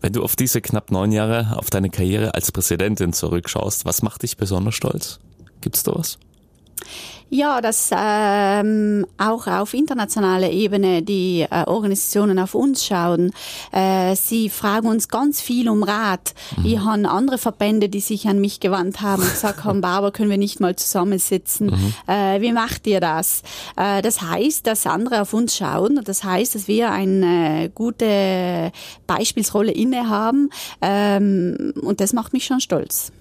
Wenn 0.00 0.12
du 0.12 0.22
auf 0.22 0.36
diese 0.36 0.60
knapp 0.60 0.90
neun 0.90 1.12
Jahre, 1.12 1.56
auf 1.56 1.70
deine 1.70 1.90
Karriere 1.90 2.34
als 2.34 2.50
Präsidentin 2.52 3.12
zurückschaust, 3.12 3.84
was 3.84 4.02
macht 4.02 4.22
dich 4.22 4.36
besonders 4.36 4.74
stolz? 4.74 5.20
Gibt's 5.60 5.82
da 5.82 5.94
was? 5.94 6.18
Ja, 7.32 7.60
dass 7.60 7.90
ähm, 7.96 9.06
auch 9.16 9.46
auf 9.46 9.72
internationaler 9.72 10.50
Ebene 10.50 11.02
die 11.02 11.46
äh, 11.48 11.64
Organisationen 11.64 12.40
auf 12.40 12.56
uns 12.56 12.84
schauen. 12.84 13.30
Äh, 13.70 14.16
sie 14.16 14.50
fragen 14.50 14.88
uns 14.88 15.08
ganz 15.08 15.40
viel 15.40 15.68
um 15.68 15.84
Rat. 15.84 16.34
Mhm. 16.56 16.66
Ich 16.66 16.78
habe 16.80 17.08
andere 17.08 17.38
Verbände, 17.38 17.88
die 17.88 18.00
sich 18.00 18.26
an 18.26 18.40
mich 18.40 18.58
gewandt 18.58 19.00
haben 19.00 19.22
und 19.22 19.30
gesagt 19.30 19.62
haben, 19.62 19.80
Barbara, 19.80 20.10
können 20.10 20.28
wir 20.28 20.38
nicht 20.38 20.58
mal 20.58 20.74
zusammensitzen? 20.74 21.68
Mhm. 21.68 21.94
Äh, 22.12 22.40
wie 22.40 22.50
macht 22.50 22.88
ihr 22.88 22.98
das? 22.98 23.42
Äh, 23.76 24.02
das 24.02 24.22
heißt, 24.22 24.66
dass 24.66 24.84
andere 24.88 25.22
auf 25.22 25.32
uns 25.32 25.56
schauen 25.56 25.98
und 25.98 26.08
das 26.08 26.24
heißt, 26.24 26.56
dass 26.56 26.66
wir 26.66 26.90
eine 26.90 27.70
gute 27.72 28.72
Beispielsrolle 29.06 29.70
innehaben 29.70 30.50
ähm, 30.82 31.74
und 31.80 32.00
das 32.00 32.12
macht 32.12 32.32
mich 32.32 32.44
schon 32.44 32.60
stolz. 32.60 33.12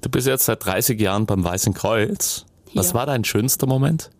Du 0.00 0.08
bist 0.08 0.26
jetzt 0.26 0.46
seit 0.46 0.64
30 0.64 1.00
Jahren 1.00 1.24
beim 1.24 1.44
Weißen 1.44 1.72
Kreuz. 1.72 2.46
Was 2.74 2.88
Ja. 2.88 2.94
war 2.94 3.06
dein 3.06 3.24
schönster 3.24 3.66
Moment? 3.66 4.10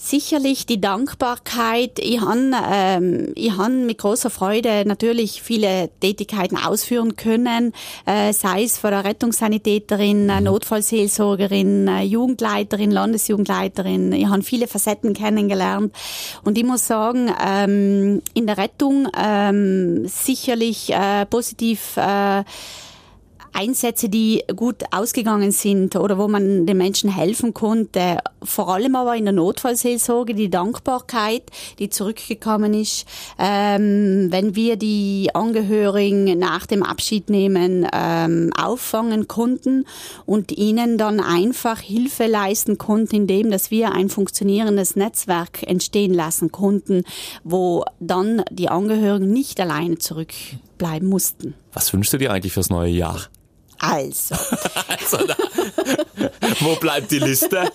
Sicherlich 0.00 0.64
die 0.64 0.80
Dankbarkeit. 0.80 1.98
Ich 1.98 2.20
han, 2.20 2.54
ähm, 2.72 3.32
ich 3.34 3.54
han 3.58 3.84
mit 3.84 3.98
großer 3.98 4.30
Freude 4.30 4.84
natürlich 4.86 5.42
viele 5.42 5.90
Tätigkeiten 6.00 6.56
ausführen 6.56 7.16
können, 7.16 7.72
äh, 8.06 8.32
sei 8.32 8.62
es 8.62 8.78
von 8.78 8.92
der 8.92 9.04
Rettungssanitäterin, 9.04 10.30
äh, 10.30 10.40
Notfallseelsorgerin, 10.40 11.88
äh, 11.88 12.02
Jugendleiterin, 12.04 12.92
Landesjugendleiterin. 12.92 14.12
Ich 14.12 14.26
han 14.28 14.42
viele 14.42 14.68
Facetten 14.68 15.12
kennengelernt 15.14 15.92
und 16.44 16.56
ich 16.56 16.64
muss 16.64 16.86
sagen, 16.86 17.30
ähm, 17.44 18.22
in 18.34 18.46
der 18.46 18.56
Rettung 18.56 19.08
ähm, 19.18 20.06
sicherlich 20.06 20.90
äh, 20.94 21.26
positiv. 21.26 21.96
Äh, 21.96 22.44
Einsätze, 23.58 24.08
die 24.08 24.44
gut 24.54 24.84
ausgegangen 24.92 25.50
sind 25.50 25.96
oder 25.96 26.16
wo 26.16 26.28
man 26.28 26.64
den 26.64 26.78
Menschen 26.78 27.10
helfen 27.10 27.54
konnte. 27.54 28.18
Vor 28.40 28.72
allem 28.72 28.94
aber 28.94 29.16
in 29.16 29.24
der 29.24 29.32
Notfallseelsorge 29.32 30.34
die 30.34 30.48
Dankbarkeit, 30.48 31.42
die 31.80 31.90
zurückgekommen 31.90 32.72
ist, 32.72 33.04
ähm, 33.36 34.28
wenn 34.30 34.54
wir 34.54 34.76
die 34.76 35.30
Angehörigen 35.34 36.38
nach 36.38 36.66
dem 36.66 36.84
Abschied 36.84 37.30
nehmen 37.30 37.84
ähm, 37.92 38.52
auffangen 38.56 39.26
konnten 39.26 39.86
und 40.24 40.52
ihnen 40.52 40.96
dann 40.96 41.18
einfach 41.18 41.80
Hilfe 41.80 42.26
leisten 42.26 42.78
konnten, 42.78 43.16
indem 43.16 43.50
dass 43.50 43.72
wir 43.72 43.90
ein 43.90 44.08
funktionierendes 44.08 44.94
Netzwerk 44.94 45.64
entstehen 45.64 46.14
lassen 46.14 46.52
konnten, 46.52 47.02
wo 47.42 47.84
dann 47.98 48.44
die 48.52 48.68
Angehörigen 48.68 49.32
nicht 49.32 49.58
alleine 49.58 49.98
zurückbleiben 49.98 51.08
mussten. 51.08 51.54
Was 51.72 51.92
wünschst 51.92 52.12
du 52.12 52.18
dir 52.18 52.32
eigentlich 52.32 52.52
fürs 52.52 52.70
neue 52.70 52.92
Jahr? 52.92 53.28
Also, 53.78 54.34
Also 54.88 55.26
da, 55.26 55.36
wo 56.60 56.76
bleibt 56.76 57.10
die 57.10 57.18
Liste? 57.18 57.70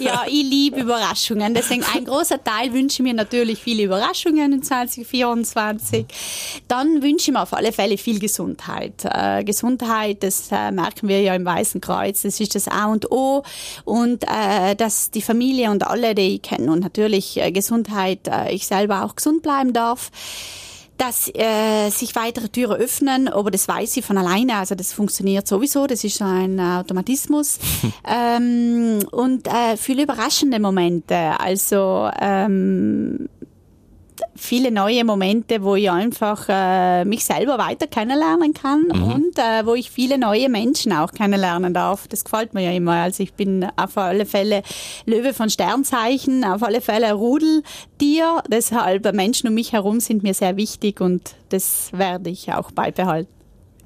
ja, 0.00 0.24
ich 0.26 0.42
liebe 0.42 0.80
Überraschungen. 0.80 1.54
Deswegen 1.54 1.84
ein 1.94 2.04
großer 2.04 2.42
Teil 2.42 2.72
wünsche 2.72 3.02
ich 3.02 3.04
mir 3.04 3.14
natürlich 3.14 3.60
viele 3.60 3.84
Überraschungen 3.84 4.52
in 4.52 4.62
2024. 4.62 6.06
Dann 6.68 7.02
wünsche 7.02 7.30
ich 7.30 7.32
mir 7.32 7.42
auf 7.42 7.52
alle 7.52 7.72
Fälle 7.72 7.98
viel 7.98 8.18
Gesundheit. 8.18 9.04
Äh, 9.04 9.44
Gesundheit, 9.44 10.22
das 10.22 10.50
äh, 10.50 10.70
merken 10.70 11.08
wir 11.08 11.20
ja 11.20 11.34
im 11.34 11.44
Weißen 11.44 11.80
Kreuz, 11.80 12.22
das 12.22 12.40
ist 12.40 12.54
das 12.54 12.68
A 12.68 12.86
und 12.86 13.10
O. 13.10 13.42
Und 13.84 14.24
äh, 14.24 14.74
dass 14.76 15.10
die 15.10 15.22
Familie 15.22 15.70
und 15.70 15.86
alle, 15.86 16.14
die 16.14 16.36
ich 16.36 16.42
kenne 16.42 16.70
und 16.70 16.80
natürlich 16.80 17.36
äh, 17.38 17.50
Gesundheit, 17.52 18.28
äh, 18.28 18.52
ich 18.52 18.66
selber 18.66 19.04
auch 19.04 19.16
gesund 19.16 19.42
bleiben 19.42 19.72
darf 19.72 20.10
dass 20.98 21.30
äh, 21.34 21.90
sich 21.90 22.14
weitere 22.16 22.48
Türen 22.48 22.80
öffnen, 22.80 23.28
aber 23.28 23.50
das 23.50 23.68
weiß 23.68 23.96
ich 23.96 24.04
von 24.04 24.18
alleine, 24.18 24.56
also 24.56 24.74
das 24.74 24.92
funktioniert 24.92 25.46
sowieso, 25.46 25.86
das 25.86 26.04
ist 26.04 26.18
so 26.18 26.24
ein 26.24 26.58
Automatismus. 26.58 27.58
ähm, 28.06 29.00
und 29.10 29.46
äh, 29.46 29.76
viele 29.76 30.04
überraschende 30.04 30.58
Momente, 30.58 31.38
also 31.38 32.10
ähm, 32.20 33.28
viele 34.36 34.70
neue 34.70 35.04
Momente, 35.04 35.62
wo 35.62 35.74
ich 35.74 35.90
einfach 35.90 36.46
äh, 36.48 37.04
mich 37.04 37.24
selber 37.24 37.58
weiter 37.58 37.86
kennenlernen 37.86 38.54
kann 38.54 38.90
und 38.90 39.38
äh, 39.38 39.64
wo 39.64 39.74
ich 39.74 39.90
viele 39.90 40.18
neue 40.18 40.48
Menschen 40.48 40.92
auch 40.92 41.12
kennenlernen 41.12 41.74
darf. 41.74 42.08
Das 42.08 42.24
gefällt 42.24 42.54
mir 42.54 42.62
ja 42.62 42.70
immer. 42.70 42.92
Also 42.92 43.22
ich 43.22 43.34
bin 43.34 43.66
auf 43.76 43.96
alle 43.98 44.26
Fälle 44.26 44.62
Löwe 45.04 45.32
von 45.34 45.50
Sternzeichen, 45.50 46.44
auf 46.44 46.62
alle 46.62 46.80
Fälle 46.80 47.12
Rudeltier. 47.12 48.42
Deshalb 48.48 49.12
Menschen 49.14 49.48
um 49.48 49.54
mich 49.54 49.72
herum 49.72 50.00
sind 50.00 50.22
mir 50.22 50.34
sehr 50.34 50.56
wichtig 50.56 51.00
und 51.00 51.34
das 51.48 51.90
werde 51.92 52.30
ich 52.30 52.52
auch 52.52 52.70
beibehalten. 52.70 53.36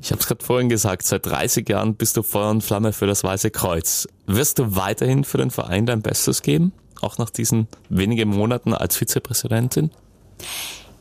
Ich 0.02 0.10
habe 0.12 0.20
es 0.20 0.26
gerade 0.26 0.44
vorhin 0.44 0.70
gesagt, 0.70 1.02
seit 1.02 1.26
30 1.26 1.68
Jahren 1.68 1.94
bist 1.94 2.16
du 2.16 2.22
Feuer 2.22 2.50
und 2.50 2.62
Flamme 2.62 2.92
für 2.92 3.06
das 3.06 3.22
Weiße 3.22 3.50
Kreuz. 3.50 4.08
Wirst 4.26 4.58
du 4.58 4.74
weiterhin 4.74 5.24
für 5.24 5.36
den 5.36 5.50
Verein 5.50 5.84
dein 5.84 6.00
Bestes 6.00 6.40
geben? 6.40 6.72
Auch 7.02 7.18
nach 7.18 7.30
diesen 7.30 7.68
wenigen 7.90 8.30
Monaten 8.30 8.72
als 8.72 8.96
Vizepräsidentin? 8.96 9.90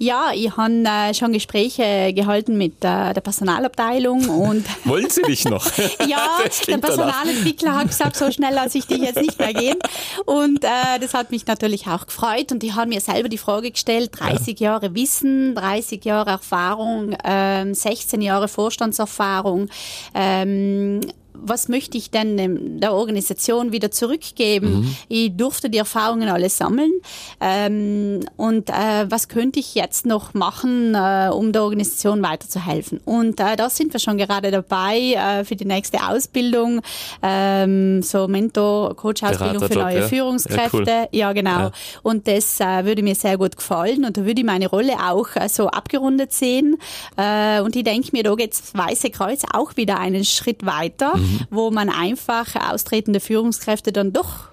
Ja, 0.02 0.32
ich 0.34 0.56
habe 0.56 0.74
äh, 0.86 1.14
schon 1.14 1.34
Gespräche 1.34 2.14
gehalten 2.14 2.58
mit 2.58 2.76
äh, 2.86 3.14
der 3.14 3.22
Personalabteilung 3.22 4.30
und 4.30 4.66
Wollen 4.86 5.10
sie 5.10 5.22
dich 5.24 5.44
noch? 5.44 5.70
Ja, 6.08 6.40
der. 6.68 6.78
Personalentwickler 6.78 7.76
hat 7.76 7.88
gesagt, 7.90 8.16
so 8.16 8.32
schnell 8.32 8.54
lasse 8.54 8.78
ich 8.78 8.88
dich 8.88 9.00
jetzt 9.00 9.20
nicht 9.20 9.38
mehr 9.38 9.54
gehen. 9.54 9.78
Und 10.26 10.64
äh, 10.64 11.00
das 11.02 11.14
hat 11.14 11.32
mich 11.32 11.46
natürlich 11.46 11.88
auch 11.88 12.06
gefreut. 12.06 12.54
Und 12.54 12.64
ich 12.64 12.76
habe 12.76 12.88
mir 12.88 13.02
selber 13.02 13.28
die 13.28 13.38
Frage 13.38 13.72
gestellt, 13.72 14.12
30 14.18 14.58
Jahre 14.62 14.96
Wissen, 14.96 15.54
30 15.56 16.06
Jahre 16.06 16.32
Erfahrung, 16.32 17.18
ähm, 17.26 17.74
16 17.74 18.22
Jahre 18.22 18.48
Vorstandserfahrung. 18.48 19.68
Ähm, 20.16 21.02
was 21.42 21.68
möchte 21.68 21.98
ich 21.98 22.12
denn 22.12 22.80
der 22.80 22.94
Organisation 22.94 23.72
wieder 23.72 23.92
zurückgeben? 23.92 24.96
Ich 25.08 25.36
durfte 25.36 25.70
die 25.70 25.78
Erfahrungen 25.78 26.30
alle 26.30 26.50
sammeln. 26.50 26.92
Ähm, 27.40 28.22
und 28.38 28.70
äh, 28.70 29.10
was 29.10 29.28
könnte 29.28 29.60
ich 29.60 29.76
jetzt 29.76 30.06
noch 30.06 30.34
machen, 30.34 30.96
äh, 30.96 31.30
um 31.32 31.52
der 31.52 31.64
Organisation 31.64 32.22
weiterzuhelfen? 32.22 33.00
Und 33.06 33.40
äh, 33.40 33.56
da 33.56 33.70
sind 33.70 33.94
wir 33.94 34.00
schon 34.00 34.18
gerade 34.18 34.52
dabei 34.52 35.14
äh, 35.14 35.44
für 35.46 35.56
die 35.56 35.66
nächste 35.66 36.00
Ausbildung, 36.08 36.82
ähm, 37.22 38.02
so 38.02 38.28
Mentor, 38.28 38.96
Coach-Ausbildung 38.96 39.68
für 39.68 39.76
neue 39.78 40.00
ja. 40.00 40.08
Führungskräfte. 40.08 40.90
Ja, 40.90 41.02
cool. 41.02 41.08
Ja, 41.12 41.34
genau. 41.34 41.60
Ja. 41.60 41.72
Und 42.04 42.28
das 42.28 42.60
äh, 42.60 42.86
würde 42.86 43.04
mir 43.04 43.16
sehr 43.16 43.38
gut 43.38 43.56
gefallen 43.58 44.06
und 44.06 44.18
da 44.18 44.26
würde 44.26 44.42
ich 44.42 44.46
meine 44.46 44.68
Rolle 44.68 44.94
auch 45.08 45.36
äh, 45.36 45.50
so 45.50 45.68
abgerundet 45.68 46.34
sehen. 46.34 46.78
Und 47.16 47.76
ich 47.76 47.84
denke 47.84 48.10
mir, 48.12 48.24
da 48.24 48.34
geht 48.36 48.54
das 48.54 48.74
Weiße 48.74 49.10
Kreuz 49.10 49.44
auch 49.54 49.76
wieder 49.78 50.00
einen 50.00 50.24
Schritt 50.26 50.66
weiter, 50.66 51.16
Mhm. 51.16 51.29
Wo 51.50 51.72
man 51.72 51.90
einfach 51.90 52.48
austretende 52.72 53.20
Führungskräfte 53.20 53.92
dann 53.92 54.14
doch 54.14 54.50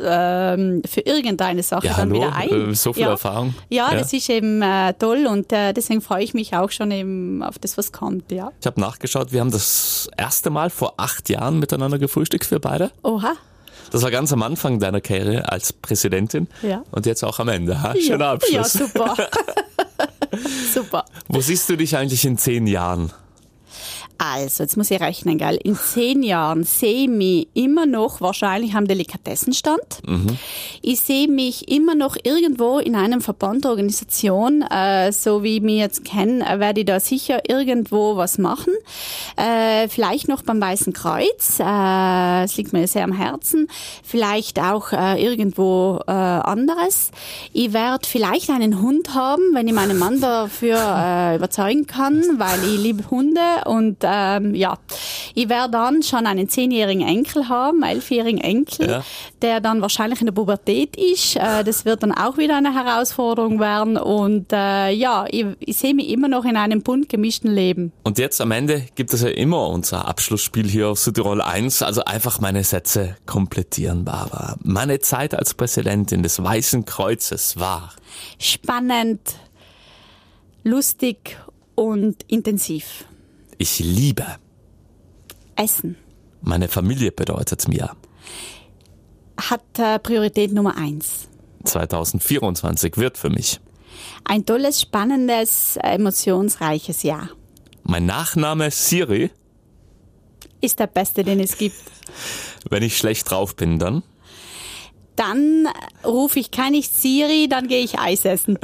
ähm, 0.00 0.82
für 0.84 1.00
irgendeine 1.02 1.62
Sache 1.62 1.86
Ja, 1.86 1.94
dann 1.94 2.10
hallo, 2.10 2.14
wieder 2.22 2.34
ein. 2.34 2.70
äh, 2.70 2.74
so 2.74 2.92
viel 2.92 3.02
ja. 3.02 3.10
Erfahrung. 3.10 3.54
Ja, 3.68 3.92
Ja. 3.92 3.98
das 3.98 4.12
ist 4.12 4.28
eben 4.30 4.60
äh, 4.62 4.94
toll 4.94 5.26
und 5.28 5.52
äh, 5.52 5.72
deswegen 5.72 6.00
freue 6.00 6.24
ich 6.24 6.34
mich 6.34 6.56
auch 6.56 6.70
schon 6.70 6.90
eben 6.90 7.42
auf 7.42 7.58
das, 7.58 7.78
was 7.78 7.92
kommt. 7.92 8.32
Ja. 8.32 8.50
Ich 8.60 8.66
habe 8.66 8.80
nachgeschaut, 8.80 9.32
wir 9.32 9.40
haben 9.40 9.52
das 9.52 10.08
erste 10.16 10.50
Mal 10.50 10.70
vor 10.70 10.94
acht 10.96 11.28
Jahren 11.28 11.58
miteinander 11.60 11.98
gefrühstückt, 11.98 12.50
wir 12.50 12.58
beide. 12.58 12.90
Oha. 13.04 13.34
Das 13.92 14.02
war 14.02 14.10
ganz 14.10 14.32
am 14.32 14.42
Anfang 14.42 14.80
deiner 14.80 15.00
Karriere 15.02 15.52
als 15.52 15.72
Präsidentin 15.72 16.48
Ja. 16.62 16.82
und 16.90 17.04
jetzt 17.06 17.22
auch 17.22 17.38
am 17.38 17.48
Ende. 17.48 17.80
Ha? 17.82 17.94
Schöner 17.94 18.08
ja. 18.18 18.18
Ja, 18.18 18.32
Abschluss. 18.32 18.72
super. 18.72 19.14
super. 20.74 21.04
Wo 21.28 21.40
siehst 21.40 21.68
du 21.68 21.76
dich 21.76 21.96
eigentlich 21.96 22.24
in 22.24 22.38
zehn 22.38 22.66
Jahren? 22.66 23.12
Also, 24.18 24.62
jetzt 24.62 24.76
muss 24.76 24.90
ich 24.90 25.00
rechnen, 25.00 25.36
gell? 25.36 25.58
In 25.64 25.74
zehn 25.76 26.22
Jahren 26.22 26.62
sehe 26.62 27.04
ich 27.04 27.08
mich 27.08 27.48
immer 27.54 27.86
noch 27.86 28.20
wahrscheinlich 28.20 28.74
am 28.74 28.86
Delikatessenstand. 28.86 29.82
Ich 30.80 31.00
sehe 31.00 31.26
mich 31.28 31.68
immer 31.68 31.94
noch 31.96 32.16
irgendwo 32.22 32.78
in 32.78 32.94
einem 32.94 33.20
Verband, 33.20 33.66
Organisation, 33.66 34.62
äh, 34.62 35.10
so 35.12 35.42
wie 35.42 35.56
ich 35.56 35.62
mich 35.62 35.78
jetzt 35.78 36.04
kenne, 36.04 36.48
äh, 36.48 36.60
werde 36.60 36.80
ich 36.80 36.86
da 36.86 37.00
sicher 37.00 37.40
irgendwo 37.48 38.16
was 38.16 38.38
machen. 38.38 38.72
Äh, 39.36 39.88
vielleicht 39.88 40.28
noch 40.28 40.42
beim 40.42 40.60
Weißen 40.60 40.92
Kreuz, 40.92 41.58
äh, 41.58 42.44
es 42.44 42.56
liegt 42.56 42.72
mir 42.72 42.86
sehr 42.86 43.04
am 43.04 43.12
Herzen. 43.12 43.68
Vielleicht 44.04 44.60
auch 44.60 44.92
äh, 44.92 45.22
irgendwo 45.22 46.00
äh, 46.06 46.12
anderes. 46.12 47.10
Ich 47.52 47.72
werde 47.72 48.06
vielleicht 48.06 48.50
einen 48.50 48.80
Hund 48.80 49.14
haben, 49.14 49.42
wenn 49.52 49.66
ich 49.66 49.74
meinen 49.74 49.98
Mann 49.98 50.20
dafür 50.20 51.34
überzeugen 51.34 51.86
kann, 51.86 52.22
weil 52.38 52.62
ich 52.64 52.80
liebe 52.80 53.10
Hunde 53.10 53.40
und 53.66 54.04
ähm, 54.12 54.54
ja, 54.54 54.78
ich 55.34 55.48
werde 55.48 55.72
dann 55.72 56.02
schon 56.02 56.26
einen 56.26 56.48
zehnjährigen 56.48 57.06
Enkel 57.06 57.48
haben, 57.48 57.82
elfjährigen 57.82 58.40
Enkel, 58.40 58.88
Ja. 58.90 59.04
der 59.40 59.60
dann 59.60 59.80
wahrscheinlich 59.80 60.20
in 60.20 60.26
der 60.26 60.32
Pubertät 60.34 60.96
ist. 60.96 61.36
Äh, 61.36 61.64
das 61.64 61.84
wird 61.84 62.02
dann 62.02 62.12
auch 62.12 62.36
wieder 62.36 62.56
eine 62.56 62.74
Herausforderung 62.74 63.58
werden 63.60 63.96
und 63.96 64.52
äh, 64.52 64.90
ja, 64.90 65.24
ich, 65.30 65.46
ich 65.60 65.78
sehe 65.78 65.94
mich 65.94 66.10
immer 66.10 66.28
noch 66.28 66.44
in 66.44 66.56
einem 66.56 66.82
bunt 66.82 67.08
gemischten 67.08 67.50
Leben. 67.50 67.92
Und 68.02 68.18
jetzt 68.18 68.40
am 68.40 68.50
Ende 68.50 68.84
gibt 68.94 69.14
es 69.14 69.22
ja 69.22 69.28
immer 69.28 69.68
unser 69.68 70.06
Abschlussspiel 70.06 70.68
hier 70.68 70.90
auf 70.90 70.98
Südtirol 70.98 71.40
1, 71.40 71.82
also 71.82 72.04
einfach 72.04 72.40
meine 72.40 72.62
Sätze 72.64 73.16
komplettieren, 73.26 74.04
Barbara. 74.04 74.56
Meine 74.62 74.98
Zeit 75.00 75.34
als 75.34 75.54
Präsidentin 75.54 76.22
des 76.22 76.42
Weißen 76.42 76.84
Kreuzes 76.84 77.58
war 77.58 77.94
Spannend, 78.38 79.20
lustig 80.64 81.38
und 81.74 82.16
intensiv. 82.28 83.04
Ich 83.62 83.78
liebe. 83.78 84.26
Essen 85.54 85.96
Meine 86.40 86.66
Familie 86.66 87.12
bedeutet 87.12 87.68
mir. 87.68 87.94
hat 89.36 89.62
äh, 89.78 90.00
Priorität 90.00 90.52
Nummer 90.52 90.76
eins. 90.76 91.28
2024 91.62 92.96
wird 92.96 93.16
für 93.16 93.30
mich. 93.30 93.60
Ein 94.24 94.44
tolles, 94.44 94.80
spannendes, 94.80 95.76
emotionsreiches 95.80 97.04
Jahr. 97.04 97.28
Mein 97.84 98.04
Nachname 98.04 98.72
Siri. 98.72 99.30
Ist 100.60 100.80
der 100.80 100.88
beste, 100.88 101.22
den 101.22 101.38
es 101.38 101.56
gibt. 101.56 101.76
Wenn 102.68 102.82
ich 102.82 102.98
schlecht 102.98 103.30
drauf 103.30 103.54
bin, 103.54 103.78
dann. 103.78 104.02
Dann 105.14 105.68
rufe 106.04 106.40
ich 106.40 106.50
kann 106.50 106.74
ich 106.74 106.88
Siri, 106.88 107.46
dann 107.48 107.68
gehe 107.68 107.84
ich 107.84 107.96
Eis 107.96 108.24
essen. 108.24 108.58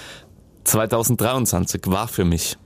2023 0.64 1.80
war 1.86 2.06
für 2.06 2.26
mich. 2.26 2.58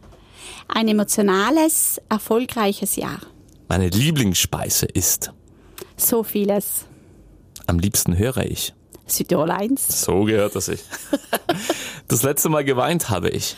Ein 0.73 0.89
emotionales, 0.89 2.01
erfolgreiches 2.09 2.97
Jahr. 2.97 3.21
Meine 3.69 3.89
Lieblingsspeise 3.89 4.87
ist. 4.87 5.33
So 5.97 6.23
vieles. 6.23 6.87
Am 7.67 7.79
liebsten 7.79 8.17
höre 8.17 8.39
ich. 8.45 8.75
Südtirol 9.07 9.51
1. 9.51 10.05
So 10.05 10.25
gehört 10.25 10.55
das 10.57 10.69
ich. 10.69 10.81
Das 12.09 12.25
letzte 12.25 12.49
Mal 12.49 12.65
geweint 12.65 13.09
habe 13.09 13.29
ich. 13.29 13.55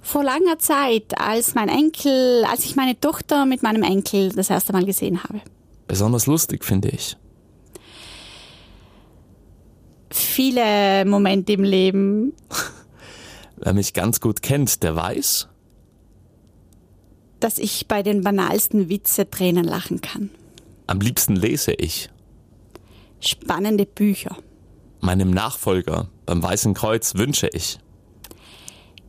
Vor 0.00 0.22
langer 0.22 0.60
Zeit, 0.60 1.18
als 1.18 1.56
mein 1.56 1.68
Enkel, 1.68 2.44
als 2.44 2.64
ich 2.64 2.76
meine 2.76 3.00
Tochter 3.00 3.46
mit 3.46 3.64
meinem 3.64 3.82
Enkel 3.82 4.28
das 4.28 4.48
erste 4.48 4.72
Mal 4.72 4.84
gesehen 4.84 5.24
habe. 5.24 5.40
Besonders 5.88 6.26
lustig 6.26 6.64
finde 6.64 6.90
ich. 6.90 7.16
Viele 10.10 11.04
Momente 11.04 11.54
im 11.54 11.64
Leben. 11.64 12.32
Wer 13.56 13.72
mich 13.72 13.92
ganz 13.92 14.20
gut 14.20 14.42
kennt, 14.42 14.84
der 14.84 14.94
weiß. 14.94 15.48
Dass 17.44 17.58
ich 17.58 17.88
bei 17.88 18.02
den 18.02 18.22
banalsten 18.22 18.88
Witze 18.88 19.28
Tränen 19.28 19.66
lachen 19.66 20.00
kann. 20.00 20.30
Am 20.86 21.00
liebsten 21.00 21.36
lese 21.36 21.72
ich. 21.72 22.08
Spannende 23.20 23.84
Bücher. 23.84 24.38
Meinem 25.00 25.30
Nachfolger 25.30 26.08
beim 26.24 26.42
Weißen 26.42 26.72
Kreuz 26.72 27.16
wünsche 27.16 27.48
ich. 27.52 27.78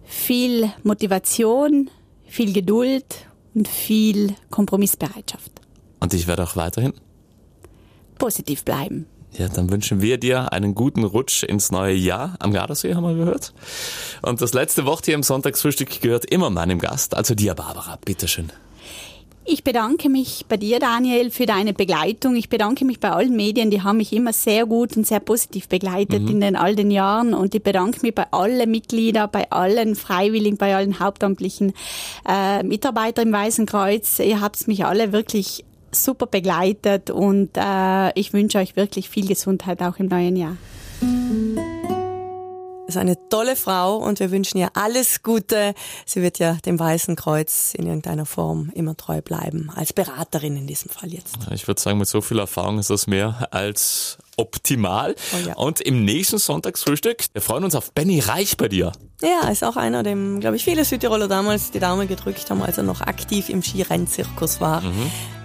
Viel 0.03 0.69
Motivation, 0.83 1.89
viel 2.25 2.51
Geduld 2.51 3.05
und 3.53 3.69
viel 3.69 4.35
Kompromissbereitschaft. 4.49 5.53
Und 6.01 6.13
ich 6.13 6.27
werde 6.27 6.43
auch 6.43 6.57
weiterhin. 6.57 6.91
Positiv 8.17 8.65
bleiben. 8.65 9.05
Ja, 9.37 9.49
dann 9.49 9.69
wünschen 9.69 10.01
wir 10.01 10.17
dir 10.17 10.53
einen 10.53 10.75
guten 10.75 11.03
Rutsch 11.03 11.43
ins 11.43 11.71
neue 11.71 11.93
Jahr 11.93 12.35
am 12.39 12.53
Gardasee, 12.53 12.95
haben 12.95 13.03
wir 13.03 13.15
gehört. 13.15 13.53
Und 14.21 14.41
das 14.41 14.53
letzte 14.53 14.85
Wort 14.85 15.05
hier 15.05 15.15
im 15.15 15.23
Sonntagsfrühstück 15.23 15.99
gehört 16.01 16.25
immer 16.25 16.49
meinem 16.49 16.79
Gast, 16.79 17.15
also 17.15 17.35
dir, 17.35 17.53
Barbara. 17.53 17.97
Bitteschön. 18.05 18.51
Ich 19.47 19.63
bedanke 19.63 20.09
mich 20.09 20.45
bei 20.49 20.57
dir, 20.57 20.79
Daniel, 20.79 21.29
für 21.29 21.45
deine 21.45 21.73
Begleitung. 21.73 22.35
Ich 22.35 22.49
bedanke 22.49 22.83
mich 22.83 22.99
bei 22.99 23.11
allen 23.11 23.35
Medien, 23.35 23.69
die 23.69 23.83
haben 23.83 23.97
mich 23.97 24.11
immer 24.11 24.33
sehr 24.33 24.65
gut 24.65 24.97
und 24.97 25.05
sehr 25.05 25.19
positiv 25.19 25.67
begleitet 25.67 26.27
in 26.27 26.41
den 26.41 26.55
all 26.55 26.75
den 26.75 26.89
Jahren. 26.89 27.35
Und 27.35 27.53
ich 27.53 27.61
bedanke 27.61 27.99
mich 28.01 28.15
bei 28.15 28.25
allen 28.31 28.71
Mitgliedern, 28.71 29.29
bei 29.31 29.51
allen 29.51 29.95
Freiwilligen, 29.95 30.57
bei 30.57 30.75
allen 30.75 30.99
hauptamtlichen 30.99 31.73
äh, 32.27 32.63
Mitarbeitern 32.63 33.27
im 33.27 33.33
Weißen 33.33 33.67
Kreuz. 33.67 34.17
Ihr 34.17 34.41
habt 34.41 34.67
mich 34.67 34.83
alle 34.83 35.11
wirklich 35.11 35.63
super 36.03 36.27
begleitet 36.27 37.09
und 37.09 37.51
äh, 37.55 38.11
ich 38.19 38.33
wünsche 38.33 38.57
euch 38.57 38.75
wirklich 38.75 39.09
viel 39.09 39.27
Gesundheit 39.27 39.81
auch 39.81 39.97
im 39.97 40.07
neuen 40.07 40.35
Jahr. 40.35 40.57
ist 42.87 42.97
eine 42.97 43.17
tolle 43.29 43.55
Frau 43.55 43.97
und 43.97 44.19
wir 44.19 44.31
wünschen 44.31 44.57
ihr 44.57 44.69
alles 44.73 45.23
Gute. 45.23 45.73
Sie 46.05 46.21
wird 46.21 46.39
ja 46.39 46.53
dem 46.65 46.79
Weißen 46.79 47.15
Kreuz 47.15 47.73
in 47.73 47.87
irgendeiner 47.87 48.25
Form 48.25 48.71
immer 48.75 48.95
treu 48.95 49.21
bleiben, 49.21 49.71
als 49.75 49.93
Beraterin 49.93 50.55
in 50.55 50.67
diesem 50.67 50.89
Fall 50.89 51.11
jetzt. 51.11 51.37
Ich 51.51 51.67
würde 51.67 51.81
sagen, 51.81 51.97
mit 51.97 52.07
so 52.07 52.21
viel 52.21 52.39
Erfahrung 52.39 52.79
ist 52.79 52.89
das 52.89 53.07
mehr 53.07 53.47
als 53.51 54.17
optimal. 54.37 55.15
Oh 55.33 55.47
ja. 55.47 55.55
Und 55.55 55.81
im 55.81 56.05
nächsten 56.05 56.37
Sonntagsfrühstück, 56.37 57.25
wir 57.33 57.41
freuen 57.41 57.63
uns 57.63 57.75
auf 57.75 57.91
Benny 57.93 58.19
Reich 58.19 58.57
bei 58.57 58.67
dir. 58.67 58.91
Ja, 59.21 59.49
ist 59.49 59.63
auch 59.63 59.77
einer, 59.77 60.03
dem, 60.03 60.39
glaube 60.39 60.55
ich, 60.55 60.63
viele 60.63 60.83
Südtiroler 60.85 61.27
damals 61.27 61.71
die 61.71 61.79
Daumen 61.79 62.07
gedrückt 62.07 62.49
haben, 62.49 62.61
als 62.61 62.77
er 62.77 62.83
noch 62.83 63.01
aktiv 63.01 63.49
im 63.49 63.61
Skirennzirkus 63.63 64.59
war. 64.61 64.83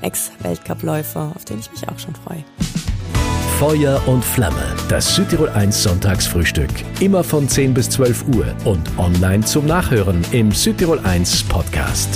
Ex-Weltcupläufer, 0.03 1.33
auf 1.35 1.45
den 1.45 1.61
ich 1.61 1.71
mich 1.71 1.89
auch 1.89 1.99
schon 1.99 2.15
freue. 2.15 2.45
Feuer 3.61 4.03
und 4.07 4.25
Flamme. 4.25 4.75
Das 4.89 5.15
Südtirol 5.15 5.51
1 5.51 5.83
Sonntagsfrühstück. 5.83 6.71
Immer 7.01 7.23
von 7.23 7.47
10 7.47 7.75
bis 7.75 7.91
12 7.91 8.25
Uhr 8.35 8.47
und 8.65 8.99
online 8.99 9.45
zum 9.45 9.67
Nachhören 9.67 10.25
im 10.33 10.51
Südtirol 10.51 10.99
1 11.01 11.43
Podcast. 11.45 12.09